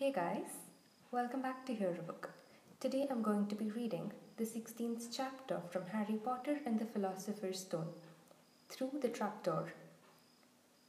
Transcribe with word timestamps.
Hey 0.00 0.12
guys, 0.12 0.52
welcome 1.10 1.42
back 1.42 1.66
to 1.66 1.74
Hear 1.74 1.94
a 1.98 2.02
Book. 2.02 2.30
Today 2.80 3.06
I'm 3.10 3.20
going 3.20 3.46
to 3.48 3.54
be 3.54 3.70
reading 3.72 4.10
the 4.38 4.44
16th 4.44 5.14
chapter 5.14 5.60
from 5.70 5.84
Harry 5.88 6.18
Potter 6.24 6.58
and 6.64 6.78
the 6.78 6.86
Philosopher's 6.86 7.58
Stone 7.58 7.92
Through 8.70 8.92
the 9.02 9.10
Trapdoor. 9.10 9.74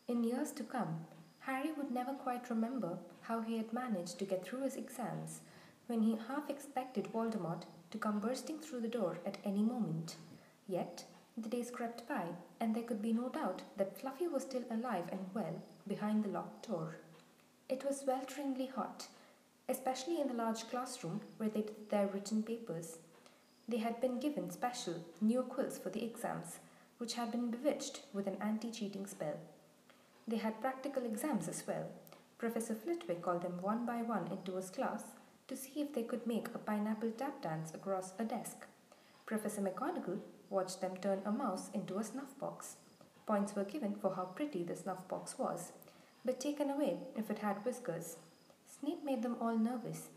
In 0.08 0.24
years 0.24 0.54
to 0.54 0.64
come, 0.64 1.02
Harry 1.40 1.72
would 1.76 1.92
never 1.92 2.14
quite 2.14 2.50
remember 2.50 2.98
how 3.20 3.42
he 3.42 3.58
had 3.58 3.74
managed 3.74 4.18
to 4.20 4.24
get 4.24 4.46
through 4.46 4.64
his 4.64 4.78
exams 4.78 5.42
when 5.88 6.04
he 6.04 6.18
half 6.30 6.50
expected 6.50 7.12
Voldemort 7.12 7.64
to 7.90 7.98
come 7.98 8.22
bursting 8.22 8.60
through 8.60 8.80
the 8.80 8.96
door 9.00 9.18
at 9.26 9.40
any 9.44 9.62
moment. 9.62 10.16
Yet, 10.70 11.04
the 11.38 11.50
days 11.50 11.70
crept 11.70 12.08
by, 12.08 12.28
and 12.62 12.74
there 12.74 12.84
could 12.84 13.02
be 13.02 13.12
no 13.12 13.28
doubt 13.28 13.62
that 13.76 14.00
Fluffy 14.00 14.30
was 14.30 14.44
still 14.44 14.64
alive 14.72 15.10
and 15.12 15.26
well 15.34 15.62
behind 15.86 16.24
the 16.24 16.30
locked 16.30 16.70
door. 16.70 16.96
It 17.72 17.86
was 17.86 18.02
swelteringly 18.02 18.70
hot, 18.70 19.08
especially 19.70 20.20
in 20.20 20.28
the 20.28 20.34
large 20.34 20.70
classroom 20.70 21.22
where 21.38 21.48
they 21.48 21.62
did 21.62 21.90
their 21.90 22.06
written 22.06 22.44
papers. 22.44 22.98
They 23.66 23.78
had 23.78 24.02
been 24.02 24.20
given 24.20 24.52
special 24.52 24.96
new 25.22 25.44
quills 25.44 25.78
for 25.78 25.90
the 25.90 26.04
exams, 26.04 26.60
which 26.98 27.14
had 27.14 27.32
been 27.32 27.50
bewitched 27.50 28.02
with 28.12 28.28
an 28.28 28.36
anti 28.42 28.72
cheating 28.72 29.06
spell. 29.06 29.38
They 30.28 30.36
had 30.36 30.60
practical 30.60 31.06
exams 31.06 31.48
as 31.48 31.66
well. 31.66 31.88
Professor 32.38 32.76
Flitwick 32.76 33.22
called 33.22 33.44
them 33.44 33.62
one 33.62 33.86
by 33.86 34.02
one 34.02 34.28
into 34.30 34.58
his 34.58 34.70
class 34.70 35.04
to 35.48 35.56
see 35.56 35.80
if 35.80 35.94
they 35.94 36.04
could 36.04 36.28
make 36.28 36.50
a 36.54 36.58
pineapple 36.58 37.12
tap 37.12 37.42
dance 37.42 37.74
across 37.74 38.12
a 38.20 38.26
desk. 38.26 38.66
Professor 39.26 39.62
McGonagall 39.62 40.20
watched 40.50 40.82
them 40.82 40.98
turn 40.98 41.22
a 41.24 41.32
mouse 41.32 41.70
into 41.74 42.00
a 42.00 42.04
snuff 42.04 42.38
box. 42.38 42.76
Points 43.26 43.56
were 43.56 43.64
given 43.64 43.96
for 43.96 44.14
how 44.14 44.26
pretty 44.26 44.64
the 44.66 44.76
snuff 44.76 45.08
box 45.08 45.40
was, 45.40 45.72
but 46.26 46.40
taken 46.40 46.70
away 46.70 46.98
if 47.16 47.30
it 47.30 47.40
had 47.40 47.64
whiskers. 47.66 48.18
Snape 48.68 49.04
made 49.04 49.22
them 49.22 49.38
all 49.42 49.58
nervous, 49.58 50.10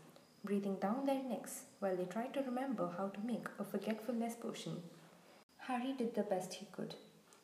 breathing 0.43 0.75
down 0.75 1.05
their 1.05 1.23
necks 1.23 1.63
while 1.79 1.95
they 1.95 2.05
tried 2.05 2.33
to 2.33 2.41
remember 2.41 2.89
how 2.97 3.09
to 3.09 3.19
make 3.25 3.47
a 3.59 3.63
forgetfulness 3.63 4.35
potion. 4.35 4.81
Harry 5.57 5.93
did 5.93 6.15
the 6.15 6.23
best 6.23 6.53
he 6.53 6.67
could, 6.71 6.95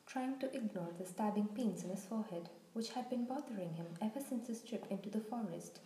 trying 0.06 0.38
to 0.38 0.54
ignore 0.54 0.92
the 0.98 1.06
stabbing 1.06 1.48
pains 1.48 1.82
in 1.84 1.90
his 1.90 2.04
forehead, 2.04 2.48
which 2.72 2.90
had 2.90 3.10
been 3.10 3.24
bothering 3.24 3.74
him 3.74 3.86
ever 4.00 4.20
since 4.20 4.48
his 4.48 4.62
trip 4.62 4.86
into 4.90 5.10
the 5.10 5.20
forest. 5.20 5.80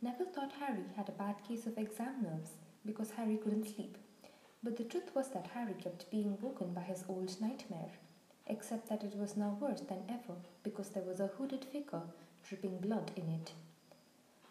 Neville 0.00 0.26
thought 0.26 0.52
Harry 0.60 0.84
had 0.96 1.08
a 1.08 1.12
bad 1.12 1.36
case 1.46 1.66
of 1.66 1.78
exam 1.78 2.22
nerves 2.22 2.52
because 2.84 3.12
Harry 3.12 3.36
couldn't 3.36 3.74
sleep 3.74 3.96
but 4.62 4.76
the 4.76 4.84
truth 4.84 5.14
was 5.14 5.28
that 5.30 5.48
Harry 5.54 5.74
kept 5.74 6.10
being 6.10 6.38
woken 6.40 6.72
by 6.72 6.82
his 6.82 7.04
old 7.08 7.40
nightmare, 7.40 7.90
except 8.52 8.88
that 8.88 9.02
it 9.02 9.16
was 9.16 9.36
now 9.36 9.56
worse 9.60 9.80
than 9.80 10.04
ever 10.08 10.36
because 10.62 10.90
there 10.90 11.02
was 11.02 11.20
a 11.20 11.32
hooded 11.38 11.64
figure 11.64 12.02
dripping 12.46 12.76
blood 12.78 13.10
in 13.16 13.28
it. 13.30 13.52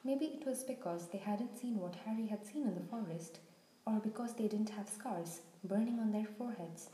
Maybe 0.04 0.26
it 0.26 0.46
was 0.46 0.64
because 0.64 1.08
they 1.08 1.20
hadn't 1.20 1.58
seen 1.60 1.80
what 1.80 1.96
Harry 2.06 2.26
had 2.26 2.46
seen 2.46 2.64
in 2.64 2.74
the 2.74 2.82
forest, 2.82 3.40
or 3.86 4.00
because 4.00 4.34
they 4.34 4.48
didn't 4.48 4.72
have 4.72 4.90
scars 4.90 5.42
burning 5.64 6.00
on 6.00 6.12
their 6.12 6.26
foreheads. 6.26 6.90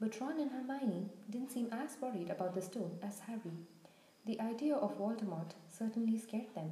But 0.00 0.18
Ron 0.18 0.40
and 0.40 0.50
Hermione 0.50 1.10
didn't 1.28 1.52
seem 1.52 1.68
as 1.70 2.00
worried 2.00 2.30
about 2.30 2.54
the 2.54 2.62
stone 2.62 2.98
as 3.02 3.20
Harry. 3.20 3.58
The 4.24 4.40
idea 4.40 4.76
of 4.76 4.96
Voldemort 4.98 5.52
certainly 5.68 6.18
scared 6.18 6.54
them, 6.54 6.70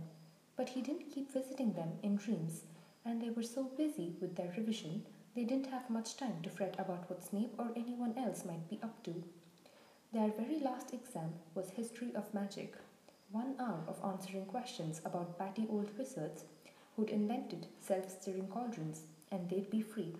but 0.56 0.70
he 0.70 0.80
didn't 0.80 1.10
keep 1.10 1.30
visiting 1.30 1.74
them 1.74 1.98
in 2.02 2.16
dreams, 2.16 2.62
and 3.04 3.20
they 3.20 3.30
were 3.30 3.42
so 3.42 3.64
busy 3.64 4.16
with 4.20 4.36
their 4.36 4.52
revision 4.56 5.04
they 5.34 5.44
didn't 5.44 5.66
have 5.70 5.90
much 5.90 6.16
time 6.16 6.40
to 6.42 6.48
fret 6.50 6.76
about 6.78 7.10
what 7.10 7.24
Snape 7.24 7.54
or 7.58 7.72
anyone 7.74 8.16
else 8.16 8.44
might 8.44 8.70
be 8.70 8.78
up 8.82 9.02
to. 9.02 9.24
Their 10.14 10.30
very 10.30 10.60
last 10.60 10.94
exam 10.94 11.32
was 11.56 11.70
History 11.70 12.14
of 12.14 12.32
Magic, 12.32 12.76
one 13.32 13.56
hour 13.58 13.82
of 13.88 13.98
answering 14.04 14.46
questions 14.46 15.00
about 15.04 15.36
batty 15.40 15.66
old 15.68 15.90
wizards 15.98 16.44
who'd 16.94 17.10
invented 17.10 17.66
self 17.80 18.08
stirring 18.08 18.46
cauldrons, 18.46 19.02
and 19.32 19.50
they'd 19.50 19.68
be 19.70 19.82
free. 19.82 20.14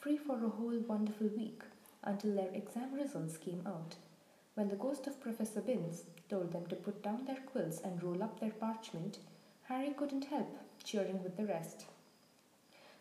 Free 0.00 0.16
for 0.16 0.44
a 0.44 0.48
whole 0.48 0.76
wonderful 0.88 1.28
week 1.28 1.62
until 2.02 2.34
their 2.34 2.52
exam 2.52 2.94
results 2.94 3.36
came 3.36 3.62
out. 3.64 3.94
When 4.54 4.68
the 4.68 4.74
ghost 4.74 5.06
of 5.06 5.20
Professor 5.20 5.60
Binns 5.60 6.02
told 6.28 6.50
them 6.50 6.66
to 6.66 6.74
put 6.74 7.04
down 7.04 7.24
their 7.24 7.42
quills 7.46 7.80
and 7.80 8.02
roll 8.02 8.24
up 8.24 8.40
their 8.40 8.50
parchment, 8.50 9.20
Harry 9.68 9.94
couldn't 9.96 10.24
help 10.24 10.58
cheering 10.82 11.22
with 11.22 11.36
the 11.36 11.46
rest. 11.46 11.86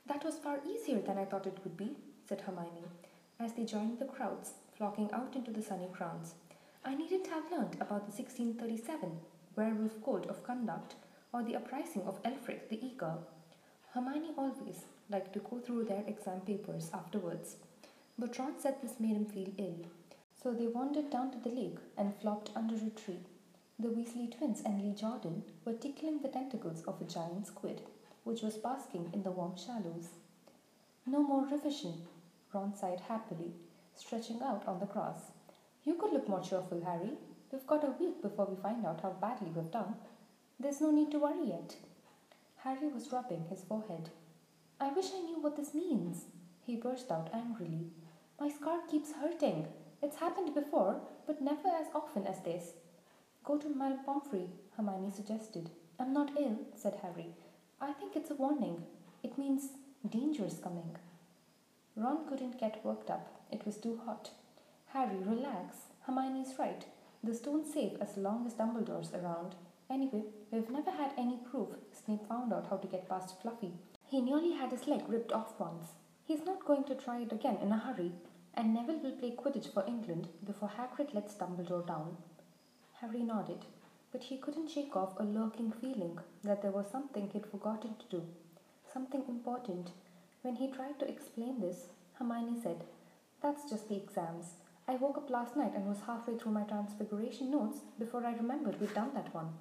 That 0.06 0.24
was 0.24 0.38
far 0.38 0.60
easier 0.70 1.02
than 1.02 1.18
I 1.18 1.26
thought 1.26 1.48
it 1.48 1.58
would 1.64 1.78
be, 1.78 1.96
said 2.30 2.42
Hermione, 2.42 2.92
as 3.40 3.54
they 3.54 3.66
joined 3.66 3.98
the 3.98 4.06
crowds 4.06 4.52
flocking 4.82 5.12
out 5.14 5.36
into 5.36 5.52
the 5.52 5.62
sunny 5.62 5.88
grounds. 5.94 6.34
I 6.84 6.96
needn't 6.96 7.28
have 7.28 7.52
learnt 7.52 7.76
about 7.76 8.08
the 8.08 8.24
1637 8.24 9.12
werewolf 9.56 10.04
code 10.04 10.26
of 10.26 10.44
conduct 10.44 10.96
or 11.32 11.44
the 11.44 11.56
uprising 11.56 12.02
of 12.08 12.20
Elfric 12.24 12.68
the 12.68 12.84
Eager. 12.84 13.14
Hermione 13.94 14.34
always 14.36 14.86
liked 15.08 15.34
to 15.34 15.40
go 15.40 15.60
through 15.60 15.84
their 15.84 16.04
exam 16.08 16.42
papers 16.42 16.90
afterwards, 16.96 17.58
but 18.18 18.40
Ron 18.40 18.58
said 18.58 18.82
this 18.82 19.00
made 19.00 19.18
him 19.18 19.26
feel 19.26 19.54
ill. 19.60 19.86
So 20.42 20.52
they 20.52 20.66
wandered 20.66 21.12
down 21.12 21.30
to 21.30 21.38
the 21.38 21.56
lake 21.56 21.78
and 21.96 22.16
flopped 22.16 22.50
under 22.56 22.74
a 22.74 22.90
tree. 22.90 23.20
The 23.78 23.90
Weasley 23.90 24.36
twins 24.36 24.64
and 24.66 24.82
Lee 24.82 24.96
Jordan 24.96 25.44
were 25.64 25.74
tickling 25.74 26.22
the 26.24 26.28
tentacles 26.28 26.82
of 26.88 27.00
a 27.00 27.06
giant 27.06 27.46
squid 27.46 27.82
which 28.24 28.42
was 28.42 28.58
basking 28.58 29.12
in 29.14 29.22
the 29.22 29.30
warm 29.30 29.56
shallows. 29.58 30.10
No 31.06 31.22
more 31.22 31.46
revision, 31.46 32.08
Ron 32.52 32.76
sighed 32.76 33.02
happily, 33.02 33.54
stretching 33.96 34.42
out 34.42 34.68
on 34.68 34.80
the 34.80 34.86
grass. 34.86 35.32
You 35.84 35.96
could 35.96 36.14
look 36.14 36.28
more 36.30 36.42
cheerful, 36.42 36.82
Harry. 36.86 37.12
We've 37.52 37.68
got 37.68 37.84
a 37.84 37.96
week 38.00 38.22
before 38.22 38.46
we 38.46 38.56
find 38.62 38.86
out 38.86 39.02
how 39.02 39.12
badly 39.12 39.52
we've 39.56 39.72
done. 39.72 39.96
There's 40.60 40.82
no 40.82 40.92
need 40.92 41.12
to 41.12 41.20
worry 41.20 41.48
yet. 41.48 41.76
Harry 42.64 42.88
was 42.88 43.12
rubbing 43.12 43.46
his 43.50 43.62
forehead. 43.62 44.10
I 44.80 44.90
wish 44.90 45.08
I 45.14 45.22
knew 45.22 45.42
what 45.42 45.56
this 45.58 45.74
means, 45.74 46.26
he 46.66 46.76
burst 46.76 47.12
out 47.12 47.30
angrily. 47.34 47.88
My 48.40 48.50
scar 48.50 48.80
keeps 48.90 49.14
hurting. 49.14 49.68
It's 50.02 50.18
happened 50.18 50.54
before, 50.54 51.02
but 51.28 51.42
never 51.42 51.68
as 51.68 51.88
often 51.94 52.26
as 52.28 52.42
this. 52.42 52.74
Go 53.44 53.58
to 53.58 53.70
Madame 53.70 54.04
Pomfrey, 54.06 54.50
Hermione 54.78 55.12
suggested. 55.12 55.70
I'm 56.00 56.14
not 56.14 56.32
ill, 56.40 56.58
said 56.76 57.00
Harry, 57.02 57.34
I 57.80 57.94
think 57.94 58.16
it's 58.16 58.30
a 58.30 58.36
warning. 58.36 58.84
It 59.24 59.40
means 59.40 59.70
danger 60.08 60.46
is 60.46 60.60
coming. 60.60 60.96
Ron 61.96 62.28
couldn't 62.30 62.60
get 62.60 62.86
worked 62.86 63.10
up. 63.10 63.41
It 63.52 63.66
was 63.66 63.78
too 63.78 64.00
hot. 64.06 64.32
Harry, 64.94 65.18
relax. 65.18 65.78
Hermione's 66.06 66.58
right. 66.58 66.86
The 67.24 67.34
stone's 67.34 67.74
safe 67.74 67.94
as 68.02 68.18
long 68.18 68.46
as 68.48 68.54
Dumbledore's 68.54 69.14
around. 69.14 69.56
Anyway, 69.90 70.24
we've 70.52 70.70
never 70.70 70.92
had 70.92 71.12
any 71.18 71.38
proof 71.50 71.70
Snape 71.92 72.28
found 72.28 72.54
out 72.54 72.68
how 72.70 72.78
to 72.78 72.88
get 72.88 73.10
past 73.10 73.42
Fluffy. 73.42 73.74
He 74.06 74.22
nearly 74.22 74.54
had 74.54 74.72
his 74.72 74.88
leg 74.88 75.04
ripped 75.08 75.32
off 75.32 75.60
once. 75.60 75.90
He's 76.24 76.46
not 76.46 76.66
going 76.66 76.86
to 76.86 76.96
try 76.96 77.22
it 77.22 77.32
again 77.32 77.58
in 77.62 77.72
a 77.72 77.78
hurry, 77.78 78.12
and 78.54 78.74
Neville 78.74 79.00
will 79.00 79.12
play 79.18 79.32
Quidditch 79.32 79.74
for 79.74 79.86
England 79.86 80.30
before 80.46 80.72
Hagrid 80.78 81.14
lets 81.14 81.36
Dumbledore 81.36 81.86
down. 81.86 82.18
Harry 83.02 83.24
nodded 83.24 83.66
but 84.12 84.24
he 84.24 84.38
couldn't 84.38 84.70
shake 84.70 84.96
off 84.96 85.18
a 85.18 85.24
lurking 85.24 85.72
feeling 85.72 86.20
that 86.44 86.62
there 86.62 86.72
was 86.72 86.88
something 86.92 87.30
he'd 87.30 87.46
forgotten 87.46 87.96
to 87.96 88.18
do, 88.18 88.24
something 88.92 89.24
important. 89.28 89.92
When 90.42 90.56
he 90.56 90.70
tried 90.72 91.00
to 91.00 91.08
explain 91.08 91.62
this, 91.62 91.88
Hermione 92.14 92.60
said, 92.62 92.84
That's 93.42 93.70
just 93.70 93.90
the 93.90 93.96
exams. 93.96 94.56
I 94.88 94.96
woke 94.96 95.18
up 95.18 95.30
last 95.30 95.56
night 95.56 95.74
and 95.76 95.88
was 95.88 96.02
halfway 96.06 96.38
through 96.38 96.52
my 96.52 96.64
transfiguration 96.64 97.52
notes 97.52 97.80
before 97.98 98.26
I 98.26 98.34
remembered 98.34 98.80
we'd 98.80 98.94
done 98.94 99.14
that 99.16 99.34
one. 99.34 99.54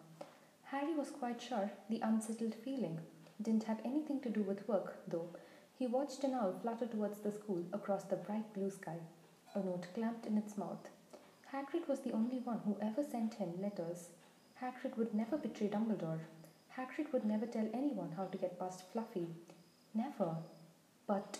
Harry 0.64 0.94
was 0.94 1.10
quite 1.10 1.40
sure 1.40 1.70
the 1.88 2.00
unsettled 2.00 2.54
feeling 2.54 3.00
didn't 3.42 3.64
have 3.64 3.80
anything 3.84 4.20
to 4.20 4.28
do 4.28 4.42
with 4.42 4.68
work, 4.68 4.98
though. 5.08 5.28
He 5.78 5.86
watched 5.86 6.24
an 6.24 6.34
owl 6.34 6.54
flutter 6.60 6.86
towards 6.86 7.20
the 7.20 7.32
school 7.32 7.64
across 7.72 8.04
the 8.04 8.16
bright 8.16 8.52
blue 8.52 8.70
sky, 8.70 8.98
a 9.54 9.60
note 9.60 9.86
clamped 9.94 10.26
in 10.26 10.36
its 10.36 10.58
mouth. 10.58 10.88
Hagrid 11.52 11.88
was 11.88 12.00
the 12.00 12.12
only 12.12 12.38
one 12.38 12.60
who 12.64 12.76
ever 12.80 13.02
sent 13.02 13.34
him 13.34 13.60
letters 13.60 14.10
Hagrid 14.60 14.98
would 14.98 15.14
never 15.14 15.38
betray 15.38 15.68
Dumbledore. 15.68 16.20
Hagrid 16.76 17.12
would 17.14 17.24
never 17.24 17.46
tell 17.46 17.66
anyone 17.72 18.12
how 18.14 18.26
to 18.26 18.36
get 18.36 18.58
past 18.58 18.84
Fluffy. 18.92 19.26
Never. 19.94 20.36
But 21.06 21.38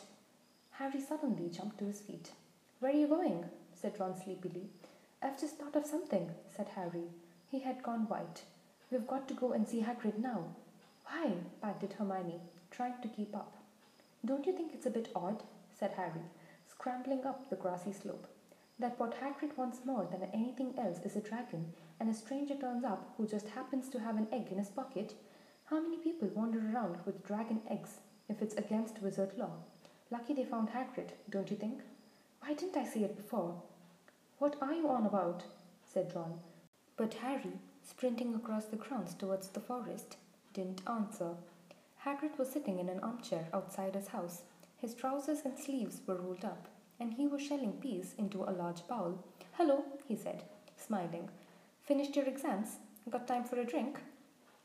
Harry 0.81 0.99
suddenly 0.99 1.51
jumped 1.51 1.77
to 1.77 1.85
his 1.85 2.01
feet. 2.01 2.33
Where 2.79 2.91
are 2.91 2.97
you 2.97 3.07
going? 3.07 3.45
said 3.75 4.01
Ron 4.01 4.17
sleepily. 4.17 4.71
I've 5.21 5.39
just 5.39 5.59
thought 5.59 5.77
of 5.77 5.85
something, 5.85 6.31
said 6.57 6.69
Harry. 6.69 7.11
He 7.51 7.61
had 7.61 7.83
gone 7.83 8.09
white. 8.09 8.45
We've 8.91 9.07
got 9.07 9.29
to 9.29 9.35
go 9.35 9.53
and 9.53 9.69
see 9.69 9.83
Hagrid 9.83 10.19
now. 10.19 10.57
Why? 11.05 11.35
panted 11.61 11.93
Hermione, 11.93 12.41
trying 12.71 12.95
to 13.03 13.09
keep 13.09 13.37
up. 13.37 13.59
Don't 14.25 14.47
you 14.47 14.55
think 14.55 14.73
it's 14.73 14.87
a 14.87 14.97
bit 14.99 15.11
odd? 15.15 15.43
said 15.79 15.93
Harry, 15.99 16.25
scrambling 16.67 17.27
up 17.27 17.51
the 17.51 17.57
grassy 17.57 17.93
slope. 17.93 18.27
That 18.79 18.99
what 18.99 19.21
Hagrid 19.21 19.59
wants 19.59 19.85
more 19.85 20.09
than 20.11 20.31
anything 20.33 20.73
else 20.79 21.01
is 21.01 21.15
a 21.15 21.21
dragon, 21.21 21.75
and 22.01 22.09
a 22.09 22.15
stranger 22.15 22.55
turns 22.55 22.85
up 22.85 23.13
who 23.19 23.29
just 23.29 23.49
happens 23.49 23.91
to 23.91 24.01
have 24.01 24.17
an 24.17 24.29
egg 24.33 24.47
in 24.51 24.57
his 24.57 24.71
pocket, 24.71 25.13
how 25.67 25.79
many 25.79 25.99
people 25.99 26.29
wander 26.29 26.71
around 26.73 27.05
with 27.05 27.23
dragon 27.23 27.61
eggs 27.69 27.99
if 28.31 28.41
it's 28.41 28.55
against 28.55 29.03
wizard 29.03 29.37
law? 29.37 29.59
Lucky 30.11 30.35
they 30.35 30.45
found 30.45 30.71
Hagrid, 30.71 31.11
don't 31.29 31.51
you 31.51 31.57
think? 31.57 31.83
Why 32.41 32.55
didn't 32.55 32.77
I 32.77 32.85
see 32.85 33.05
it 33.05 33.17
before? 33.17 33.63
What 34.39 34.57
are 34.61 34.73
you 34.73 34.89
on 34.89 35.07
about? 35.07 35.45
said 35.85 36.13
Ron. 36.15 36.41
But 36.97 37.15
Harry, 37.15 37.53
sprinting 37.83 38.35
across 38.35 38.65
the 38.65 38.77
grounds 38.77 39.15
towards 39.15 39.49
the 39.49 39.61
forest, 39.61 40.17
didn't 40.53 40.83
answer. 40.89 41.35
Hagrid 42.05 42.39
was 42.39 42.51
sitting 42.51 42.79
in 42.79 42.89
an 42.89 43.01
armchair 43.01 43.47
outside 43.53 43.95
his 43.95 44.09
house. 44.09 44.43
His 44.79 44.95
trousers 44.95 45.41
and 45.45 45.59
sleeves 45.59 46.01
were 46.07 46.17
rolled 46.17 46.45
up, 46.45 46.69
and 46.99 47.15
he 47.15 47.27
was 47.27 47.43
shelling 47.43 47.75
peas 47.75 48.15
into 48.19 48.43
a 48.43 48.51
large 48.51 48.87
bowl. 48.89 49.23
Hello, 49.53 49.85
he 50.09 50.17
said, 50.17 50.43
smiling. 50.77 51.29
Finished 51.83 52.17
your 52.17 52.27
exams? 52.27 52.79
Got 53.11 53.29
time 53.29 53.45
for 53.45 53.61
a 53.61 53.65
drink? 53.65 54.01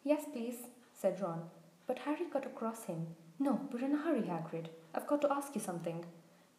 Yes, 0.03 0.23
please, 0.31 0.67
said 0.93 1.19
Ron. 1.21 1.41
But 1.85 1.99
Harry 1.99 2.25
cut 2.31 2.45
across 2.45 2.85
him. 2.85 3.07
No, 3.39 3.59
we're 3.71 3.83
in 3.83 3.93
a 3.93 3.97
hurry, 3.97 4.21
Hagrid. 4.21 4.67
I've 4.95 5.07
got 5.07 5.21
to 5.23 5.31
ask 5.33 5.53
you 5.53 5.59
something. 5.59 6.05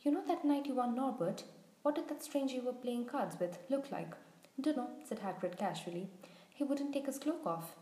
You 0.02 0.10
know 0.12 0.22
that 0.28 0.44
night 0.44 0.66
you 0.66 0.74
won 0.74 0.94
Norbert? 0.94 1.44
What 1.82 1.94
did 1.94 2.08
that 2.08 2.22
stranger 2.22 2.56
you 2.56 2.62
were 2.62 2.74
playing 2.74 3.06
cards 3.06 3.36
with 3.40 3.56
look 3.70 3.90
like? 3.90 4.12
Dunno, 4.60 4.88
said 5.08 5.20
Hagrid 5.20 5.56
casually. 5.56 6.10
He 6.54 6.62
wouldn't 6.62 6.92
take 6.92 7.06
his 7.06 7.18
cloak 7.18 7.46
off. 7.46 7.74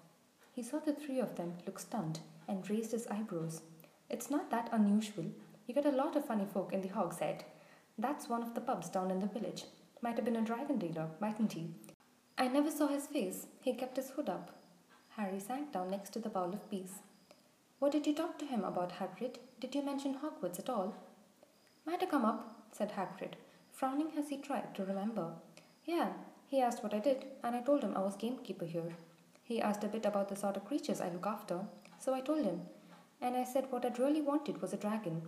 He 0.52 0.62
saw 0.62 0.78
the 0.78 0.92
three 0.92 1.18
of 1.18 1.34
them 1.34 1.54
look 1.66 1.80
stunned 1.80 2.20
and 2.46 2.70
raised 2.70 2.92
his 2.92 3.08
eyebrows. 3.08 3.62
It's 4.08 4.30
not 4.30 4.50
that 4.52 4.68
unusual. 4.70 5.26
You 5.66 5.74
get 5.74 5.86
a 5.86 5.90
lot 5.90 6.14
of 6.14 6.24
funny 6.24 6.46
folk 6.46 6.72
in 6.72 6.82
the 6.82 6.88
Hog's 6.88 7.18
Head. 7.18 7.44
That's 7.98 8.28
one 8.28 8.42
of 8.42 8.54
the 8.54 8.60
pubs 8.60 8.88
down 8.88 9.10
in 9.10 9.18
the 9.18 9.26
village. 9.26 9.64
Might 10.02 10.16
have 10.16 10.24
been 10.24 10.36
a 10.36 10.42
dragon 10.42 10.78
dealer, 10.78 11.08
mightn't 11.20 11.54
he? 11.54 11.74
I 12.38 12.46
never 12.46 12.70
saw 12.70 12.86
his 12.86 13.08
face. 13.08 13.48
He 13.60 13.74
kept 13.74 13.96
his 13.96 14.10
hood 14.10 14.28
up. 14.28 14.52
Harry 15.16 15.40
sank 15.40 15.72
down 15.72 15.90
next 15.90 16.10
to 16.10 16.20
the 16.20 16.28
bowl 16.28 16.52
of 16.52 16.70
peas. 16.70 17.00
What 17.80 17.92
did 17.92 18.06
you 18.06 18.14
talk 18.14 18.38
to 18.38 18.46
him 18.46 18.64
about, 18.64 18.92
Hagrid? 18.98 19.36
Did 19.64 19.74
you 19.74 19.82
mention 19.82 20.16
Hogwarts 20.16 20.58
at 20.58 20.68
all? 20.68 20.94
Might 21.86 22.02
have 22.02 22.10
come 22.10 22.26
up, 22.26 22.66
said 22.70 22.92
Hagrid, 22.92 23.32
frowning 23.72 24.10
as 24.18 24.28
he 24.28 24.36
tried 24.36 24.74
to 24.74 24.84
remember. 24.84 25.32
Yeah, 25.86 26.08
he 26.46 26.60
asked 26.60 26.82
what 26.82 26.92
I 26.92 26.98
did, 26.98 27.24
and 27.42 27.56
I 27.56 27.62
told 27.62 27.82
him 27.82 27.96
I 27.96 28.02
was 28.02 28.14
gamekeeper 28.14 28.66
here. 28.66 28.94
He 29.42 29.62
asked 29.62 29.82
a 29.82 29.88
bit 29.88 30.04
about 30.04 30.28
the 30.28 30.36
sort 30.36 30.58
of 30.58 30.66
creatures 30.66 31.00
I 31.00 31.08
look 31.08 31.26
after, 31.26 31.60
so 31.98 32.12
I 32.12 32.20
told 32.20 32.44
him. 32.44 32.60
And 33.22 33.38
I 33.38 33.44
said 33.44 33.68
what 33.70 33.86
I'd 33.86 33.98
really 33.98 34.20
wanted 34.20 34.60
was 34.60 34.74
a 34.74 34.76
dragon. 34.76 35.22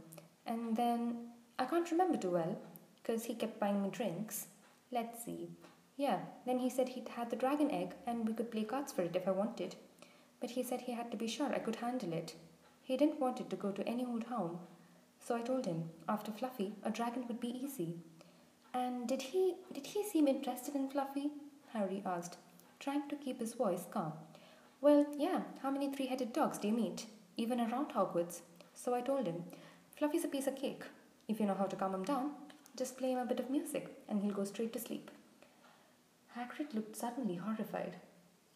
And 0.45 0.77
then 0.77 1.31
I 1.59 1.65
can't 1.65 1.91
remember 1.91 2.19
too 2.19 2.33
well, 2.33 2.59
because 3.03 3.25
he 3.25 3.35
kept 3.35 3.59
buying 3.59 3.83
me 3.83 3.89
drinks. 3.89 4.49
Let's 4.93 5.25
see. 5.25 5.49
Yeah, 5.97 6.19
then 6.45 6.59
he 6.59 6.69
said 6.69 6.91
he'd 6.91 7.09
had 7.09 7.31
the 7.31 7.37
dragon 7.37 7.71
egg 7.71 7.95
and 8.07 8.29
we 8.29 8.35
could 8.35 8.51
play 8.51 8.65
cards 8.65 8.93
for 8.93 9.01
it 9.01 9.17
if 9.17 9.27
I 9.27 9.31
wanted. 9.31 9.77
But 10.41 10.51
he 10.51 10.63
said 10.63 10.83
he 10.83 10.93
had 10.93 11.11
to 11.11 11.17
be 11.17 11.27
sure 11.27 11.47
I 11.47 11.59
could 11.59 11.77
handle 11.77 12.13
it. 12.13 12.35
He 12.87 12.97
didn't 12.97 13.19
want 13.19 13.41
it 13.41 13.51
to 13.51 13.57
go 13.57 13.73
to 13.73 13.89
any 13.89 14.05
old 14.07 14.25
home. 14.25 14.61
So 15.19 15.35
I 15.35 15.43
told 15.43 15.67
him, 15.67 15.91
after 16.09 16.31
Fluffy, 16.31 16.73
a 16.85 16.91
dragon 16.91 17.25
would 17.27 17.41
be 17.41 17.49
easy. 17.49 17.97
And 18.73 19.09
did 19.09 19.23
he 19.23 19.55
did 19.73 19.87
he 19.87 20.05
seem 20.05 20.29
interested 20.29 20.77
in 20.77 20.89
Fluffy? 20.89 21.31
Harry 21.73 22.01
asked, 22.07 22.37
trying 22.79 23.09
to 23.09 23.17
keep 23.17 23.41
his 23.41 23.55
voice 23.55 23.87
calm. 23.91 24.13
Well, 24.81 25.05
yeah, 25.19 25.41
how 25.63 25.73
many 25.73 25.91
three 25.91 26.07
headed 26.07 26.33
dogs 26.33 26.59
do 26.59 26.69
you 26.69 26.75
meet? 26.75 27.07
Even 27.37 27.61
around 27.61 27.89
Hogwarts. 27.89 28.43
So 28.75 28.95
I 28.95 29.01
told 29.01 29.27
him, 29.27 29.43
Fluffy's 29.97 30.25
a 30.25 30.29
piece 30.29 30.47
of 30.47 30.55
cake. 30.55 30.85
If 31.27 31.41
you 31.41 31.47
know 31.47 31.55
how 31.55 31.65
to 31.65 31.75
calm 31.75 31.93
him 31.93 32.05
down, 32.05 32.31
just 32.77 32.97
play 32.99 33.11
him 33.11 33.19
a 33.19 33.27
bit 33.27 33.41
of 33.41 33.51
music 33.51 33.89
and 34.09 34.23
he'll 34.23 34.41
go 34.41 34.45
straight 34.45 34.73
to 34.75 34.79
sleep. 34.79 35.11
Hagrid 36.39 36.73
looked 36.73 36.95
suddenly 36.95 37.35
horrified. 37.35 37.97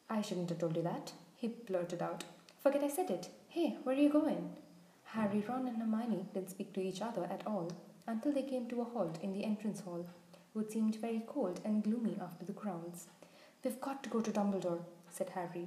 I 0.09 0.23
shouldn't 0.23 0.51
have 0.51 0.59
told 0.59 0.77
you 0.77 0.83
that, 0.83 1.15
he 1.35 1.49
blurted 1.49 2.01
out. 2.01 2.23
Forget 2.63 2.85
I 2.85 2.89
said 2.89 3.11
it. 3.11 3.29
Hey, 3.53 3.77
where 3.83 3.97
are 3.97 3.99
you 3.99 4.09
going? 4.09 4.49
Harry, 5.03 5.45
Ron, 5.49 5.67
and 5.67 5.77
Hermione 5.77 6.25
didn't 6.33 6.51
speak 6.51 6.73
to 6.73 6.81
each 6.81 7.03
other 7.03 7.25
at 7.25 7.45
all 7.49 7.69
until 8.07 8.31
they 8.31 8.45
came 8.45 8.69
to 8.69 8.81
a 8.81 8.85
halt 8.85 9.19
in 9.25 9.33
the 9.33 9.43
entrance 9.45 9.81
hall, 9.81 10.07
which 10.53 10.71
seemed 10.71 10.95
very 10.95 11.25
cold 11.27 11.61
and 11.65 11.83
gloomy 11.83 12.17
after 12.23 12.45
the 12.45 12.53
grounds. 12.53 13.09
We've 13.65 13.81
got 13.81 14.05
to 14.05 14.09
go 14.09 14.21
to 14.21 14.31
Dumbledore, 14.31 14.85
said 15.11 15.31
Harry. 15.31 15.67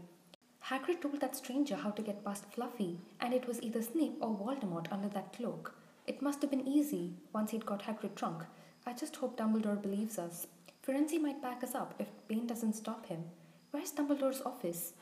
Hagrid 0.65 1.01
told 1.01 1.19
that 1.19 1.35
stranger 1.35 1.75
how 1.75 1.91
to 1.91 2.01
get 2.01 2.23
past 2.23 2.45
Fluffy, 2.53 2.99
and 3.19 3.33
it 3.33 3.45
was 3.45 3.61
either 3.61 3.81
Snape 3.81 4.15
or 4.21 4.29
Voldemort 4.29 4.89
under 4.89 5.09
that 5.09 5.33
cloak. 5.33 5.75
It 6.07 6.21
must 6.21 6.41
have 6.41 6.51
been 6.51 6.65
easy 6.65 7.15
once 7.33 7.51
he'd 7.51 7.65
got 7.65 7.83
Hagrid 7.83 8.15
drunk. 8.15 8.43
I 8.85 8.93
just 8.93 9.17
hope 9.17 9.37
Dumbledore 9.37 9.81
believes 9.81 10.17
us. 10.17 10.47
Firenze 10.87 11.19
might 11.19 11.41
back 11.41 11.61
us 11.61 11.75
up 11.75 11.95
if 11.99 12.07
Bane 12.29 12.47
doesn't 12.47 12.77
stop 12.77 13.07
him. 13.07 13.25
Where's 13.71 13.91
Dumbledore's 13.91 14.41
office? 14.41 14.93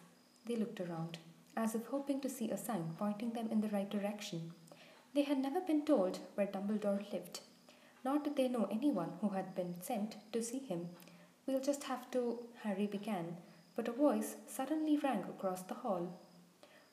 They 0.47 0.55
looked 0.55 0.81
around, 0.81 1.19
as 1.55 1.75
if 1.75 1.85
hoping 1.87 2.21
to 2.21 2.29
see 2.29 2.49
a 2.49 2.57
sign 2.57 2.95
pointing 2.97 3.31
them 3.33 3.49
in 3.51 3.61
the 3.61 3.69
right 3.69 3.89
direction. 3.89 4.53
They 5.13 5.23
had 5.23 5.37
never 5.39 5.59
been 5.61 5.85
told 5.85 6.19
where 6.35 6.47
Dumbledore 6.47 7.11
lived, 7.11 7.41
nor 8.03 8.19
did 8.19 8.35
they 8.35 8.47
know 8.47 8.67
anyone 8.71 9.13
who 9.21 9.29
had 9.29 9.53
been 9.55 9.75
sent 9.81 10.17
to 10.31 10.41
see 10.41 10.59
him. 10.59 10.89
We'll 11.45 11.59
just 11.59 11.83
have 11.85 12.09
to, 12.11 12.39
Harry 12.63 12.87
began, 12.87 13.37
but 13.75 13.87
a 13.87 13.91
voice 13.91 14.35
suddenly 14.47 14.97
rang 14.97 15.23
across 15.23 15.63
the 15.63 15.73
hall. 15.73 16.17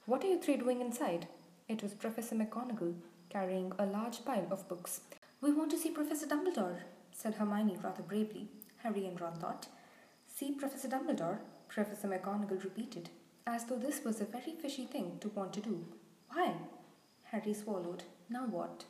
What 0.07 0.25
are 0.25 0.29
you 0.29 0.41
three 0.41 0.57
doing 0.57 0.81
inside? 0.81 1.29
It 1.69 1.83
was 1.83 1.95
Professor 1.95 2.35
McGonagall, 2.35 2.95
carrying 3.29 3.73
a 3.79 3.87
large 3.87 4.25
pile 4.25 4.47
of 4.51 4.69
books. 4.69 5.03
We 5.41 5.53
want 5.53 5.71
to 5.71 5.79
see 5.79 5.91
Professor 5.91 6.27
Dumbledore, 6.27 6.81
said 7.13 7.35
Hermione 7.35 7.79
rather 7.83 8.03
bravely. 8.03 8.49
Harry 8.79 9.07
and 9.07 9.21
Ron 9.21 9.35
thought. 9.35 9.67
See 10.27 10.53
Professor 10.53 10.89
Dumbledore? 10.89 11.39
Professor 11.69 12.09
McGonagall 12.09 12.65
repeated, 12.65 13.11
as 13.49 13.65
though 13.65 13.79
this 13.79 14.05
was 14.05 14.21
a 14.21 14.27
very 14.27 14.53
fishy 14.61 14.85
thing 14.85 15.17
to 15.21 15.31
want 15.31 15.55
to 15.55 15.61
do. 15.61 15.83
Why? 16.31 16.53
Harry 17.25 17.55
swallowed. 17.55 18.03
Now 18.29 18.45
what? 18.47 18.85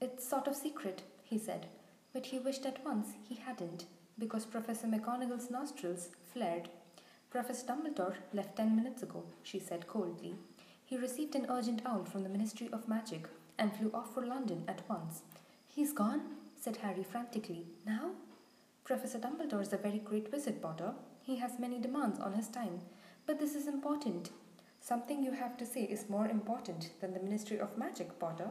It's 0.00 0.28
sort 0.28 0.46
of 0.46 0.54
secret, 0.54 1.02
he 1.24 1.38
said, 1.38 1.66
but 2.12 2.26
he 2.26 2.38
wished 2.38 2.66
at 2.66 2.84
once 2.84 3.08
he 3.26 3.36
hadn't, 3.36 3.86
because 4.18 4.44
Professor 4.44 4.86
McGonagall's 4.86 5.50
nostrils 5.50 6.10
flared. 6.32 6.68
Professor 7.30 7.66
Dumbledore 7.66 8.16
left 8.34 8.56
ten 8.56 8.76
minutes 8.76 9.02
ago, 9.02 9.24
she 9.42 9.58
said 9.58 9.86
coldly. 9.86 10.34
He 10.84 10.98
received 10.98 11.34
an 11.34 11.46
urgent 11.48 11.80
owl 11.86 12.04
from 12.04 12.22
the 12.22 12.28
Ministry 12.28 12.68
of 12.72 12.88
Magic 12.88 13.26
and 13.58 13.74
flew 13.74 13.90
off 13.94 14.12
for 14.12 14.26
London 14.26 14.64
at 14.68 14.88
once. 14.88 15.22
He's 15.66 15.92
gone? 15.92 16.20
said 16.54 16.76
Harry 16.78 17.02
frantically. 17.02 17.64
Now? 17.86 18.10
Professor 18.84 19.18
Dumbledore 19.18 19.62
is 19.62 19.72
a 19.72 19.78
very 19.78 19.98
great 19.98 20.30
wizard, 20.30 20.60
Potter. 20.60 20.92
He 21.22 21.36
has 21.36 21.58
many 21.58 21.80
demands 21.80 22.20
on 22.20 22.34
his 22.34 22.48
time. 22.48 22.80
But 23.26 23.40
this 23.40 23.54
is 23.54 23.66
important. 23.66 24.30
Something 24.80 25.22
you 25.22 25.32
have 25.32 25.56
to 25.56 25.66
say 25.66 25.82
is 25.82 26.08
more 26.08 26.28
important 26.28 26.90
than 27.00 27.12
the 27.12 27.20
Ministry 27.20 27.58
of 27.58 27.76
Magic, 27.76 28.18
Potter. 28.18 28.50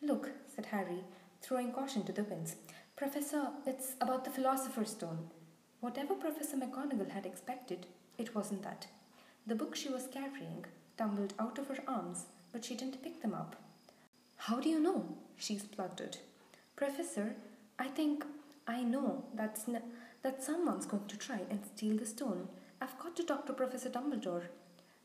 Look, 0.00 0.30
said 0.46 0.66
Harry, 0.66 1.04
throwing 1.42 1.72
caution 1.72 2.04
to 2.04 2.12
the 2.12 2.24
winds. 2.24 2.56
Professor, 2.96 3.48
it's 3.66 3.92
about 4.00 4.24
the 4.24 4.30
Philosopher's 4.30 4.90
Stone. 4.90 5.28
Whatever 5.80 6.14
Professor 6.14 6.56
McGonagall 6.56 7.10
had 7.10 7.26
expected, 7.26 7.86
it 8.16 8.34
wasn't 8.34 8.62
that. 8.62 8.86
The 9.46 9.54
book 9.54 9.76
she 9.76 9.88
was 9.88 10.08
carrying 10.12 10.64
tumbled 10.96 11.34
out 11.38 11.58
of 11.58 11.68
her 11.68 11.78
arms, 11.86 12.26
but 12.52 12.64
she 12.64 12.74
didn't 12.74 13.02
pick 13.02 13.22
them 13.22 13.34
up. 13.34 13.56
How 14.36 14.60
do 14.60 14.68
you 14.68 14.80
know? 14.80 15.16
she 15.36 15.58
spluttered. 15.58 16.16
Professor, 16.74 17.36
I 17.78 17.88
think 17.88 18.24
I 18.66 18.82
know 18.82 19.24
that's 19.34 19.68
n- 19.68 19.82
that 20.22 20.42
someone's 20.42 20.86
going 20.86 21.06
to 21.06 21.16
try 21.16 21.40
and 21.48 21.64
steal 21.64 21.96
the 21.96 22.06
stone. 22.06 22.48
To 23.18 23.24
talk 23.24 23.46
to 23.46 23.52
Professor 23.52 23.90
Dumbledore. 23.90 24.44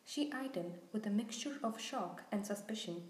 She 0.06 0.32
eyed 0.32 0.54
him 0.54 0.74
with 0.92 1.08
a 1.08 1.10
mixture 1.10 1.58
of 1.64 1.82
shock 1.82 2.22
and 2.32 2.46
suspicion. 2.46 3.02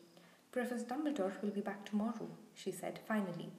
Professor 0.54 0.86
Dumbledore 0.86 1.34
will 1.42 1.50
be 1.50 1.60
back 1.60 1.84
tomorrow, 1.84 2.30
she 2.56 2.72
said 2.72 3.02
finally. 3.06 3.52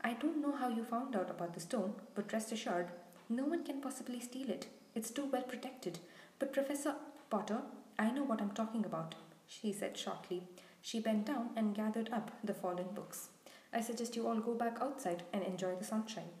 I 0.00 0.14
don't 0.14 0.42
know 0.42 0.50
how 0.50 0.68
you 0.68 0.82
found 0.82 1.14
out 1.14 1.30
about 1.30 1.54
the 1.54 1.60
stone, 1.60 1.94
but 2.16 2.32
rest 2.32 2.50
assured, 2.50 2.88
no 3.28 3.44
one 3.44 3.62
can 3.62 3.80
possibly 3.80 4.18
steal 4.18 4.50
it. 4.50 4.66
It's 4.96 5.12
too 5.12 5.26
well 5.26 5.42
protected. 5.42 6.00
But 6.40 6.52
Professor 6.52 6.96
Potter, 7.30 7.60
I 7.96 8.10
know 8.10 8.24
what 8.24 8.42
I'm 8.42 8.50
talking 8.50 8.84
about, 8.84 9.14
she 9.46 9.72
said 9.72 9.96
shortly. 9.96 10.42
She 10.82 10.98
bent 10.98 11.26
down 11.26 11.50
and 11.54 11.76
gathered 11.76 12.10
up 12.12 12.32
the 12.42 12.54
fallen 12.54 12.88
books. 12.92 13.28
I 13.72 13.82
suggest 13.82 14.16
you 14.16 14.26
all 14.26 14.40
go 14.40 14.54
back 14.54 14.78
outside 14.80 15.22
and 15.32 15.44
enjoy 15.44 15.76
the 15.76 15.84
sunshine. 15.84 16.32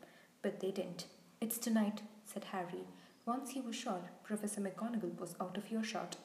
But 0.42 0.58
they 0.58 0.72
didn't. 0.72 1.06
It's 1.40 1.58
tonight, 1.58 2.02
said 2.24 2.46
Harry, 2.50 2.88
once 3.28 3.50
he 3.50 3.60
was 3.60 3.76
sure 3.76 4.10
Professor 4.24 4.58
McGonagall 4.62 5.20
was 5.20 5.34
out 5.38 5.58
of 5.58 5.70
earshot. 5.70 6.16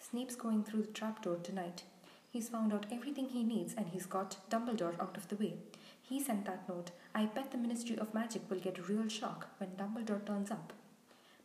Snape's 0.00 0.34
going 0.34 0.64
through 0.64 0.82
the 0.82 0.88
trapdoor 0.88 1.36
tonight. 1.36 1.84
He's 2.28 2.48
found 2.48 2.72
out 2.72 2.86
everything 2.90 3.28
he 3.28 3.44
needs 3.44 3.74
and 3.76 3.86
he's 3.86 4.06
got 4.06 4.38
Dumbledore 4.50 5.00
out 5.00 5.16
of 5.16 5.28
the 5.28 5.36
way. 5.36 5.54
He 6.02 6.20
sent 6.20 6.46
that 6.46 6.68
note. 6.68 6.90
I 7.14 7.26
bet 7.26 7.52
the 7.52 7.58
Ministry 7.58 7.96
of 7.96 8.12
Magic 8.12 8.42
will 8.50 8.58
get 8.58 8.78
a 8.78 8.82
real 8.82 9.06
shock 9.06 9.46
when 9.58 9.70
Dumbledore 9.76 10.26
turns 10.26 10.50
up. 10.50 10.72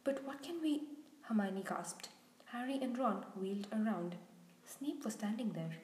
But 0.04 0.26
what 0.26 0.42
can 0.42 0.60
we? 0.64 0.82
Hermione 1.22 1.64
gasped. 1.68 2.10
Harry 2.46 2.80
and 2.82 2.98
Ron 2.98 3.24
wheeled 3.40 3.68
around. 3.72 4.16
Snape 4.66 5.06
was 5.06 5.14
standing 5.14 5.52
there. 5.52 5.78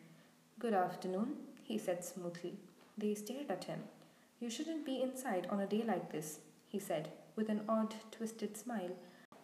Good 0.57 0.73
afternoon, 0.73 1.35
he 1.63 1.77
said 1.77 2.03
smoothly. 2.03 2.55
They 2.97 3.13
stared 3.13 3.51
at 3.51 3.65
him. 3.65 3.81
You 4.39 4.49
shouldn't 4.49 4.87
be 4.87 5.03
inside 5.03 5.45
on 5.51 5.59
a 5.59 5.67
day 5.67 5.83
like 5.85 6.11
this, 6.11 6.39
he 6.67 6.79
said, 6.79 7.09
with 7.35 7.49
an 7.49 7.61
odd, 7.69 7.93
twisted 8.11 8.57
smile. 8.57 8.95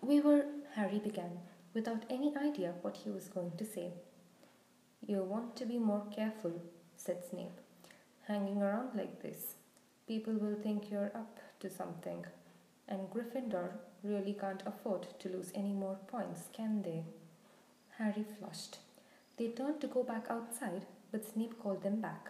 We 0.05 0.21
were, 0.21 0.45
Harry 0.75 0.99
began, 0.99 1.39
without 1.73 2.03
any 2.11 2.31
idea 2.37 2.75
what 2.83 2.97
he 2.97 3.09
was 3.09 3.27
going 3.27 3.53
to 3.57 3.65
say. 3.65 3.93
You 5.01 5.23
want 5.23 5.55
to 5.55 5.65
be 5.65 5.79
more 5.79 6.03
careful, 6.15 6.61
said 6.95 7.25
Snape. 7.27 7.59
Hanging 8.27 8.61
around 8.61 8.95
like 8.95 9.23
this, 9.23 9.55
people 10.07 10.35
will 10.35 10.61
think 10.61 10.91
you're 10.91 11.11
up 11.15 11.39
to 11.59 11.71
something. 11.71 12.23
And 12.87 13.09
Gryffindor 13.09 13.71
really 14.03 14.33
can't 14.33 14.61
afford 14.67 15.07
to 15.17 15.29
lose 15.29 15.51
any 15.55 15.73
more 15.73 15.97
points, 16.05 16.49
can 16.53 16.83
they? 16.83 17.03
Harry 17.97 18.25
flushed. 18.37 18.77
They 19.37 19.47
turned 19.47 19.81
to 19.81 19.87
go 19.87 20.03
back 20.03 20.27
outside, 20.29 20.85
but 21.11 21.25
Snape 21.25 21.57
called 21.57 21.81
them 21.81 21.99
back. 21.99 22.29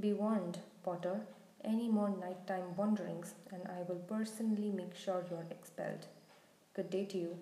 Be 0.00 0.12
warned, 0.12 0.58
Potter. 0.82 1.20
Any 1.62 1.88
more 1.88 2.10
nighttime 2.10 2.74
wanderings, 2.76 3.34
and 3.52 3.62
I 3.68 3.82
will 3.86 4.02
personally 4.08 4.72
make 4.72 4.96
sure 4.96 5.24
you 5.30 5.36
are 5.36 5.46
expelled. 5.52 6.06
Good 6.80 6.88
day 6.88 7.04
to 7.04 7.18
you. 7.18 7.36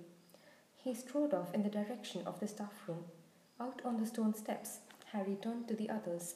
He 0.75 0.95
strode 0.95 1.33
off 1.33 1.55
in 1.55 1.63
the 1.63 1.69
direction 1.69 2.23
of 2.27 2.41
the 2.41 2.49
staff 2.49 2.73
room. 2.89 3.05
Out 3.61 3.81
on 3.85 3.97
the 3.97 4.05
stone 4.05 4.35
steps, 4.35 4.81
Harry 5.13 5.37
turned 5.41 5.69
to 5.69 5.77
the 5.77 5.89
others. 5.89 6.35